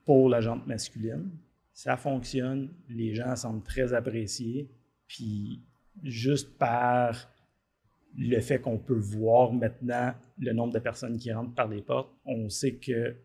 pour 0.04 0.28
la 0.28 0.40
jante 0.40 0.66
masculine. 0.66 1.30
Ça 1.74 1.96
fonctionne. 1.96 2.70
Les 2.88 3.14
gens 3.14 3.36
semblent 3.36 3.62
très 3.62 3.92
appréciés. 3.92 4.70
Puis, 5.06 5.62
juste 6.02 6.56
par 6.56 7.28
le 8.16 8.40
fait 8.40 8.60
qu'on 8.60 8.78
peut 8.78 8.98
voir 8.98 9.52
maintenant 9.52 10.14
le 10.38 10.52
nombre 10.52 10.72
de 10.72 10.78
personnes 10.78 11.16
qui 11.18 11.32
rentrent 11.32 11.54
par 11.54 11.68
les 11.68 11.82
portes, 11.82 12.12
on 12.24 12.48
sait 12.48 12.76
que 12.76 13.16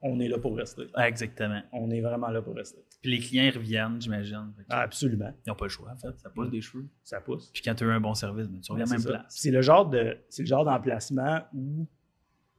on 0.00 0.20
est 0.20 0.28
là 0.28 0.38
pour 0.38 0.56
rester. 0.56 0.84
Ah, 0.94 1.08
exactement. 1.08 1.60
On 1.72 1.90
est 1.90 2.00
vraiment 2.00 2.28
là 2.28 2.40
pour 2.40 2.54
rester. 2.54 2.78
Puis 3.02 3.10
les 3.10 3.18
clients 3.18 3.50
reviennent, 3.52 4.00
j'imagine. 4.00 4.52
Ah, 4.68 4.82
absolument. 4.82 5.32
Ils 5.44 5.50
n'ont 5.50 5.56
pas 5.56 5.64
le 5.64 5.70
choix, 5.70 5.90
en 5.90 5.96
fait. 5.96 6.16
Ça 6.18 6.30
pousse 6.30 6.50
des 6.50 6.60
cheveux. 6.60 6.86
Ça 7.02 7.20
pousse. 7.20 7.50
Puis 7.52 7.62
quand 7.62 7.74
tu 7.74 7.84
as 7.84 7.88
eu 7.88 7.90
un 7.90 8.00
bon 8.00 8.14
service, 8.14 8.46
ben, 8.48 8.60
tu 8.60 8.70
reviens 8.70 8.86
à 8.86 8.88
la 8.88 8.94
même 8.94 9.02
ça. 9.02 9.08
place. 9.10 9.34
C'est 9.36 9.50
le 9.50 9.62
genre 9.62 9.88
de 9.88 10.16
c'est 10.28 10.42
le 10.42 10.48
genre 10.48 10.64
d'emplacement 10.64 11.40
où 11.52 11.88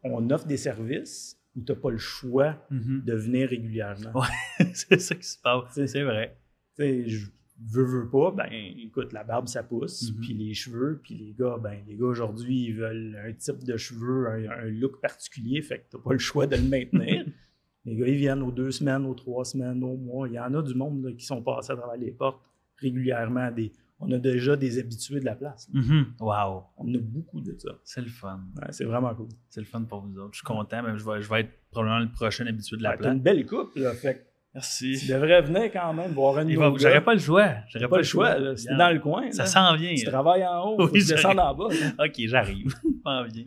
on 0.03 0.29
offre 0.31 0.47
des 0.47 0.57
services 0.57 1.38
où 1.59 1.63
tu 1.63 1.71
n'as 1.71 1.77
pas 1.77 1.91
le 1.91 1.97
choix 1.97 2.55
Mhm. 2.71 3.03
de 3.05 3.13
venir 3.13 3.49
régulièrement. 3.49 4.11
Ouais. 4.19 4.27
c'est 4.73 4.99
ça 4.99 5.15
qui 5.15 5.27
se 5.27 5.37
passe. 5.41 5.73
C'est- 5.85 6.03
vrai. 6.03 6.37
Tu 6.75 7.09
je 7.09 7.27
veux, 7.73 7.83
veux 7.83 8.09
pas, 8.09 8.31
ben 8.31 8.47
écoute, 8.51 9.11
la 9.11 9.23
barbe, 9.25 9.47
ça 9.49 9.63
pousse, 9.63 10.11
Mhm. 10.13 10.21
puis 10.21 10.33
les 10.33 10.53
cheveux, 10.53 10.99
puis 11.03 11.15
les 11.15 11.33
gars, 11.37 11.57
ben 11.61 11.77
les 11.87 11.95
gars 11.95 12.05
aujourd'hui, 12.05 12.67
ils 12.67 12.73
veulent 12.75 13.19
un 13.27 13.33
type 13.33 13.63
de 13.65 13.75
cheveux, 13.75 14.27
un, 14.29 14.49
un 14.49 14.69
look 14.69 15.01
particulier, 15.01 15.61
fait 15.61 15.79
que 15.79 15.83
t'as 15.91 15.97
pas 15.99 16.13
le 16.13 16.19
choix 16.19 16.47
de 16.47 16.55
le 16.55 16.63
maintenir. 16.63 17.25
les 17.85 17.95
gars, 17.97 18.07
ils 18.07 18.15
viennent 18.15 18.41
aux 18.43 18.51
deux 18.51 18.71
semaines, 18.71 19.05
aux 19.05 19.13
trois 19.13 19.43
semaines, 19.43 19.83
aux 19.83 19.97
mois. 19.97 20.27
Il 20.29 20.35
y 20.35 20.39
en 20.39 20.53
a 20.53 20.61
du 20.61 20.73
monde 20.73 21.03
là, 21.03 21.11
qui 21.11 21.25
sont 21.25 21.41
passés 21.43 21.73
à 21.73 21.75
travers 21.75 21.97
les 21.97 22.11
portes 22.11 22.41
régulièrement. 22.77 23.51
Des, 23.51 23.71
on 23.99 24.11
a 24.11 24.17
déjà 24.17 24.55
des 24.55 24.79
habitués 24.79 25.19
de 25.19 25.25
la 25.25 25.35
place. 25.35 25.67
Mhm. 25.73 26.13
Wow. 26.19 26.63
On 26.77 26.93
a 26.93 26.97
beaucoup 26.99 27.41
de 27.41 27.55
ça. 27.57 27.71
C'est 27.83 28.01
le 28.01 28.07
fun. 28.07 28.39
Ouais, 28.55 28.67
c'est 28.71 28.85
vraiment 28.85 29.13
cool. 29.13 29.27
C'est 29.49 29.59
le 29.61 29.65
fun 29.65 29.83
pour 29.83 30.01
vous 30.01 30.17
autres. 30.19 30.29
Je 30.33 30.37
suis 30.37 30.45
content. 30.45 30.81
mais 30.83 30.97
je, 30.97 31.03
vais, 31.03 31.21
je 31.21 31.29
vais 31.29 31.41
être 31.41 31.51
probablement 31.71 31.99
le 31.99 32.11
prochain 32.11 32.45
habitué 32.47 32.77
de 32.77 32.83
la 32.83 32.91
Ouais, 32.91 32.95
T'as 32.95 33.01
place. 33.03 33.13
une 33.15 33.21
belle 33.21 33.45
coupe, 33.45 33.75
là, 33.75 33.93
fait 33.93 34.13
que 34.15 34.19
tu 34.19 34.25
Merci. 34.55 35.07
devrais 35.07 35.41
venir 35.41 35.63
quand 35.71 35.93
même 35.93 36.11
voir 36.11 36.37
un 36.37 36.45
gars. 36.45 36.71
J'aurais 36.77 37.03
pas 37.03 37.13
le 37.13 37.19
choix. 37.19 37.49
J'aurais 37.67 37.85
T'as 37.85 37.89
pas 37.89 37.97
le 37.97 38.03
choix, 38.03 38.35
t'es 38.35 38.75
dans 38.75 38.91
le 38.93 38.99
coin, 38.99 39.31
Ça 39.31 39.45
s'en 39.45 39.75
vient. 39.75 39.93
tu 39.93 40.05
là. 40.05 40.11
travailles 40.11 40.45
en 40.45 40.63
haut, 40.69 40.77
Oui, 40.91 41.01
tu 41.01 41.07
descendes 41.13 41.35
j'arrive. 41.35 41.39
en 41.39 41.55
bas. 41.55 41.67
là. 41.97 42.05
OK, 42.05 42.13
j'arrive. 42.17 42.75
Pas 43.03 43.23
bien. 43.25 43.43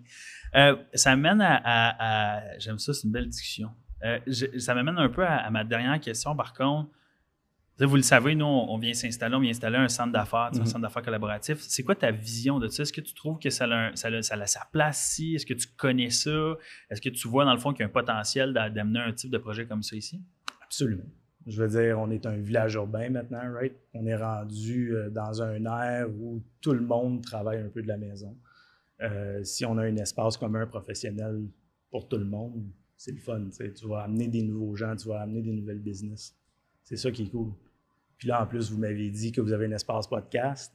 Euh, 0.55 0.77
ça 0.95 1.17
mène 1.17 1.41
à. 1.41 1.57
à- 1.57 2.37
à- 2.39 2.59
J'aime 2.59 2.79
ça, 2.79 2.93
c'est 2.93 3.05
une 3.07 3.13
belle 3.13 3.29
discussion. 3.29 3.71
Euh, 4.05 4.19
je- 4.27 4.59
ça 4.59 4.75
m'amène 4.75 4.99
un 4.99 5.09
peu 5.09 5.25
à, 5.25 5.37
à 5.37 5.51
ma 5.51 5.65
dernière 5.65 5.99
question, 5.99 6.37
par 6.37 6.53
contre. 6.53 6.91
Vous 7.87 7.97
le 7.97 8.03
savez, 8.03 8.35
nous, 8.35 8.45
on 8.45 8.79
vient 8.79 8.95
s'installer, 8.95 9.35
on 9.35 9.41
vient 9.41 9.51
installer 9.51 9.77
un 9.79 9.89
centre 9.89 10.13
d'affaires, 10.13 10.51
sais, 10.53 10.59
Mhm. 10.61 10.63
un 10.67 10.67
centre 10.71 10.83
d'affaires 10.83 11.03
collaboratif. 11.03 11.59
C'est 11.61 11.83
quoi 11.83 11.95
ta 11.95 12.11
vision 12.11 12.59
de 12.59 12.69
ça? 12.69 12.83
Est-ce 12.83 12.93
que 12.93 13.01
tu 13.01 13.15
trouves 13.15 13.39
que 13.39 13.51
ça 13.51 13.65
a, 13.65 13.69
un- 13.89 13.97
ça 13.97 14.09
a- 14.09 14.23
ça 14.23 14.35
a 14.35 14.47
sa 14.47 14.67
place 14.71 15.11
ici? 15.19 15.35
Est-ce 15.35 15.47
que 15.47 15.55
tu 15.55 15.67
connais 15.77 16.11
ça? 16.11 16.55
Est-ce 16.91 17.01
que 17.01 17.09
tu 17.09 17.29
vois, 17.29 17.45
dans 17.45 17.53
le 17.55 17.59
fond, 17.59 17.73
qu'il 17.73 17.81
y 17.81 17.83
a 17.83 17.87
un 17.87 17.91
potentiel 17.91 18.53
d'a- 18.53 18.71
d'amener 18.71 19.01
un 19.01 19.13
type 19.13 19.31
de 19.31 19.39
projet 19.39 19.67
comme 19.67 19.83
ça 19.83 19.97
ici? 19.97 20.21
Absolument. 20.63 21.05
Je 21.47 21.61
veux 21.61 21.69
dire, 21.69 21.99
on 21.99 22.09
est 22.11 22.25
un 22.27 22.37
village 22.37 22.75
urbain 22.75 23.11
maintenant, 23.11 23.43
right? 23.53 23.75
On 23.95 24.07
est 24.07 24.15
rendu 24.17 24.95
euh, 24.95 25.11
dans 25.11 25.43
un 25.43 25.65
air 25.65 26.09
où 26.09 26.41
tout 26.61 26.73
le 26.73 26.81
monde 26.83 27.23
travaille 27.25 27.59
un 27.61 27.69
peu 27.69 27.83
de 27.83 27.89
la 27.89 27.97
maison. 27.97 28.37
Euh, 29.01 29.43
si 29.43 29.65
on 29.65 29.77
a 29.79 29.83
un 29.83 29.97
espace 29.97 30.37
commun 30.37 30.67
professionnel 30.67 31.43
pour 31.91 32.07
tout 32.09 32.17
le 32.19 32.25
monde, 32.25 32.63
c'est 32.97 33.11
le 33.11 33.19
fun. 33.19 33.41
Tu 33.51 33.89
vas 33.89 34.03
amener 34.03 34.29
des 34.29 34.43
nouveaux 34.43 34.77
gens, 34.77 34.95
tu 34.95 35.09
vas 35.09 35.23
amener 35.23 35.43
des 35.43 35.51
nouvelles 35.53 35.81
business. 35.81 36.37
C'est 36.85 36.97
ça 36.97 37.11
qui 37.11 37.25
est 37.25 37.31
cool. 37.31 37.51
Puis 38.23 38.29
là, 38.29 38.41
en 38.41 38.47
plus, 38.47 38.71
vous 38.71 38.79
m'avez 38.79 39.11
dit 39.11 39.33
que 39.33 39.41
vous 39.41 39.53
avez 39.53 39.67
un 39.67 39.73
espace 39.73 40.07
podcast. 40.07 40.73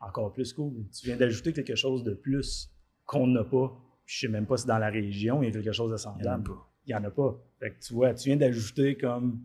Encore 0.00 0.32
plus 0.32 0.52
cool. 0.52 0.72
Tu 0.92 1.06
viens 1.06 1.16
d'ajouter 1.16 1.52
quelque 1.52 1.76
chose 1.76 2.02
de 2.02 2.14
plus 2.14 2.68
qu'on 3.06 3.28
n'a 3.28 3.44
pas. 3.44 3.72
Je 4.06 4.18
sais 4.18 4.26
même 4.26 4.44
pas 4.44 4.56
si 4.56 4.66
dans 4.66 4.76
la 4.78 4.88
région, 4.90 5.40
il 5.40 5.46
y 5.46 5.48
a 5.50 5.52
quelque 5.52 5.70
chose 5.70 5.92
de 5.92 5.96
Il 5.96 6.02
y 6.02 6.08
en 6.08 6.10
a 6.10 6.14
semblable. 6.16 6.42
pas. 6.48 6.72
Il 6.86 6.88
n'y 6.88 6.94
en 7.00 7.04
a 7.04 7.10
pas. 7.12 7.40
Fait 7.60 7.70
que 7.70 7.78
tu 7.80 7.94
vois, 7.94 8.12
tu 8.12 8.28
viens 8.28 8.36
d'ajouter 8.36 8.96
comme 8.96 9.40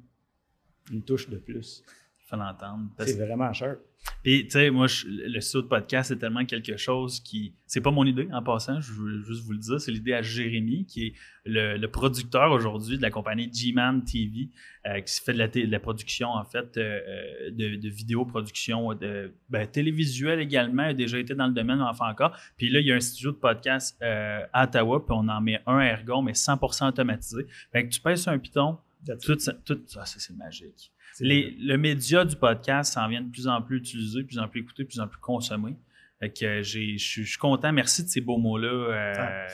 une 0.92 1.04
touche 1.04 1.30
de 1.30 1.38
plus. 1.38 1.84
Faut 2.26 2.36
l'entendre. 2.36 2.90
C'est 3.00 3.24
vraiment 3.24 3.54
cher. 3.54 3.78
Puis, 4.24 4.46
tu 4.46 4.52
sais, 4.52 4.72
moi, 4.72 4.88
le 5.08 5.40
studio 5.40 5.62
de 5.62 5.68
podcast, 5.68 6.10
c'est 6.10 6.18
tellement 6.18 6.46
quelque 6.46 6.78
chose 6.78 7.20
qui. 7.20 7.54
C'est 7.68 7.82
pas 7.82 7.92
mon 7.92 8.06
idée, 8.06 8.28
en 8.32 8.42
passant, 8.42 8.82
je 8.82 8.92
veux 8.94 9.24
juste 9.24 9.44
vous 9.44 9.52
le 9.52 9.60
dire. 9.60 9.80
C'est 9.80 9.92
l'idée 9.92 10.14
à 10.14 10.24
Jérémy, 10.24 10.86
qui 10.86 11.08
est 11.08 11.14
le, 11.46 11.86
producteur 11.88 12.52
aujourd'hui 12.52 12.98
de 12.98 13.04
la 13.04 13.12
compagnie 13.12 13.52
G-Man 13.54 14.04
TV, 14.04 14.50
euh, 14.88 15.00
qui 15.02 15.22
fait 15.22 15.34
de 15.34 15.38
la, 15.38 15.48
de 15.48 15.70
la, 15.70 15.80
production, 15.80 16.30
en 16.30 16.44
fait, 16.44 16.78
euh, 16.78 17.00
euh, 17.08 17.52
de, 17.52 17.76
de 17.76 17.90
vidéoproduction, 17.90 18.94
de 18.96 19.32
ben, 19.50 19.68
télévisuel 19.68 20.40
également. 20.40 20.84
Il 20.86 20.90
a 20.90 20.94
déjà 20.94 21.20
été 21.20 21.36
dans 21.36 21.48
le 21.48 21.54
domaine, 21.54 21.80
on 21.80 21.86
en 21.86 21.94
fait 21.94 22.04
encore. 22.04 22.36
Puis 22.58 22.70
là, 22.70 22.80
il 22.80 22.88
y 22.88 22.92
a 22.92 22.96
un 22.96 23.00
studio 23.00 23.32
de 23.32 23.38
podcast 23.38 24.02
à 24.02 24.64
Ottawa, 24.64 25.06
puis 25.06 25.16
on 25.16 25.28
en 25.28 25.42
met 25.42 25.62
un 25.68 25.80
ergon, 25.80 26.24
mais 26.24 26.34
100% 26.34 26.90
automatisé. 26.90 27.46
Fait 27.72 27.88
que 27.88 27.94
tu 27.94 28.02
pèses 28.02 28.24
sur 28.24 28.32
un 28.32 28.40
piton, 28.40 28.80
tout, 29.22 29.38
ça, 29.38 29.54
tout 29.54 29.80
ça, 29.86 30.04
c'est 30.06 30.36
magique 30.36 30.92
le 31.20 31.78
média 31.78 32.26
du 32.26 32.36
podcast 32.36 32.94
s'en 32.94 33.08
vient 33.08 33.22
de 33.22 33.30
plus 33.30 33.48
en 33.48 33.62
plus 33.62 33.78
utilisé, 33.78 34.22
de 34.22 34.28
plus 34.28 34.40
en 34.40 34.48
plus 34.48 34.62
écouté, 34.62 34.84
de 34.84 34.88
plus 34.88 35.00
en 35.00 35.08
plus 35.08 35.20
consommé. 35.20 35.76
que 36.22 36.62
je 36.62 36.98
suis 36.98 37.38
content. 37.38 37.72
Merci 37.72 38.04
de 38.04 38.10
ces 38.10 38.22
beaux 38.22 38.38
mots-là. 38.38 38.68
Euh, 38.68 39.14
ah, 39.18 39.48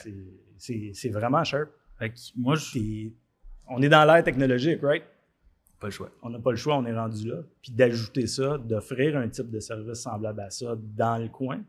c'est 0.57 1.09
vraiment 1.09 1.43
cher. 1.43 1.67
moi, 2.35 2.55
on 3.67 3.81
est 3.81 3.89
dans 3.89 4.05
l'ère 4.05 4.23
technologique, 4.23 4.81
right? 4.81 5.03
Pas 5.79 5.87
le 5.87 5.91
choix. 5.91 6.11
On 6.21 6.29
n'a 6.29 6.39
pas 6.39 6.51
le 6.51 6.57
choix, 6.57 6.77
on 6.77 6.85
est 6.85 6.93
rendu 6.93 7.27
là. 7.27 7.37
Puis 7.61 7.71
d'ajouter 7.71 8.27
ça, 8.27 8.59
d'offrir 8.59 9.17
un 9.17 9.27
type 9.29 9.49
de 9.49 9.59
service 9.59 9.99
semblable 9.99 10.41
à 10.41 10.49
ça 10.51 10.75
dans 10.77 11.17
le 11.19 11.29
coin, 11.29 11.63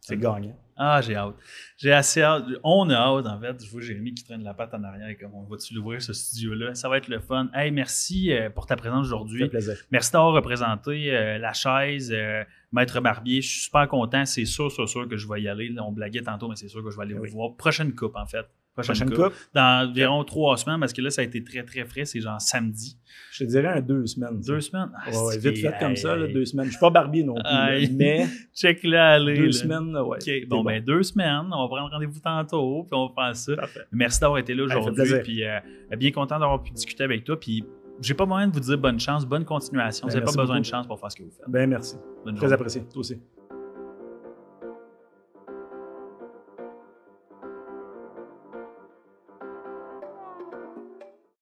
c'est 0.00 0.16
gagnant. 0.16 0.56
Ah, 0.84 1.00
j'ai 1.00 1.14
hâte. 1.14 1.36
J'ai 1.76 1.92
assez 1.92 2.22
hâte. 2.22 2.42
On 2.64 2.90
a 2.90 2.96
hâte, 2.96 3.26
en 3.26 3.38
fait. 3.40 3.64
Je 3.64 3.70
vois 3.70 3.80
Jérémy 3.80 4.14
qui 4.14 4.24
traîne 4.24 4.42
la 4.42 4.52
patte 4.52 4.74
en 4.74 4.82
arrière. 4.82 5.16
Comme 5.20 5.32
on 5.32 5.44
va-tu 5.44 5.74
l'ouvrir, 5.74 6.02
ce 6.02 6.12
studio-là? 6.12 6.74
Ça 6.74 6.88
va 6.88 6.98
être 6.98 7.06
le 7.06 7.20
fun. 7.20 7.48
Hey, 7.54 7.70
merci 7.70 8.32
euh, 8.32 8.50
pour 8.50 8.66
ta 8.66 8.74
présence 8.74 9.06
aujourd'hui. 9.06 9.48
plaisir. 9.48 9.76
Merci 9.92 10.10
d'avoir 10.10 10.32
représenté 10.32 11.14
euh, 11.14 11.38
la 11.38 11.52
chaise, 11.52 12.10
euh, 12.12 12.42
Maître 12.72 13.00
Barbier. 13.00 13.42
Je 13.42 13.48
suis 13.48 13.60
super 13.60 13.86
content. 13.86 14.24
C'est 14.26 14.44
sûr, 14.44 14.72
sûr, 14.72 14.88
sûr 14.88 15.08
que 15.08 15.16
je 15.16 15.28
vais 15.28 15.42
y 15.42 15.48
aller. 15.48 15.72
On 15.78 15.92
blaguait 15.92 16.22
tantôt, 16.22 16.48
mais 16.48 16.56
c'est 16.56 16.66
sûr 16.66 16.82
que 16.82 16.90
je 16.90 16.96
vais 16.96 17.04
aller 17.04 17.14
vous 17.14 17.26
voir. 17.26 17.56
Prochaine 17.56 17.94
coupe, 17.94 18.16
en 18.16 18.26
fait. 18.26 18.46
Prochaine, 18.74 19.10
coupe. 19.10 19.34
Dans 19.54 19.88
environ 19.88 20.24
trois 20.24 20.56
semaines, 20.56 20.80
parce 20.80 20.94
que 20.94 21.02
là, 21.02 21.10
ça 21.10 21.20
a 21.20 21.24
été 21.24 21.44
très, 21.44 21.62
très 21.62 21.84
frais. 21.84 22.06
C'est 22.06 22.20
genre 22.20 22.40
samedi. 22.40 22.96
Je 23.32 23.44
te 23.44 23.50
dirais 23.50 23.68
un 23.68 23.80
deux 23.80 24.06
semaines. 24.06 24.40
Deux 24.40 24.60
semaines? 24.60 24.90
Ah, 24.96 25.10
ouais, 25.10 25.38
vite 25.38 25.58
fait 25.58 25.74
comme 25.78 25.94
ça, 25.94 26.16
deux 26.16 26.46
semaines. 26.46 26.66
Je 26.66 26.70
suis 26.70 26.80
pas 26.80 26.90
barbier 26.90 27.22
non 27.22 27.34
plus, 27.34 27.90
mais. 27.92 28.26
Check 28.54 28.82
là, 28.84 29.12
allez. 29.12 29.36
Deux 29.36 29.52
semaines, 29.52 29.94
ouais. 29.96 30.46
Bon, 30.46 30.64
ben 30.64 30.82
deux 30.82 31.02
semaines. 31.02 31.48
On 31.52 31.62
va 31.62 31.68
prendre 31.68 31.90
rendez-vous 31.90 32.20
tantôt, 32.20 32.84
puis 32.84 32.98
on 32.98 33.08
va 33.08 33.26
faire 33.26 33.36
ça. 33.36 33.52
Merci 33.92 34.20
d'avoir 34.20 34.38
été 34.38 34.54
là 34.54 34.64
aujourd'hui. 34.64 35.14
puis 35.22 35.44
euh, 35.44 35.58
bien 35.98 36.10
content 36.10 36.38
d'avoir 36.38 36.62
pu 36.62 36.72
discuter 36.72 37.04
avec 37.04 37.24
toi. 37.24 37.38
Puis 37.38 37.64
j'ai 38.00 38.14
pas 38.14 38.26
moyen 38.26 38.48
de 38.48 38.54
vous 38.54 38.60
dire 38.60 38.78
bonne 38.78 38.98
chance, 38.98 39.26
bonne 39.26 39.44
continuation. 39.44 40.06
vous 40.06 40.14
n'avez 40.14 40.24
pas 40.24 40.32
besoin 40.32 40.60
de 40.60 40.64
chance 40.64 40.86
pour 40.86 40.98
faire 40.98 41.10
ce 41.10 41.16
que 41.16 41.22
vous 41.22 41.30
faites. 41.30 41.48
Ben 41.48 41.68
merci. 41.68 41.96
Bonne 42.24 42.36
Très 42.36 42.52
apprécié. 42.52 42.82
Toi 42.82 43.00
aussi. 43.00 43.20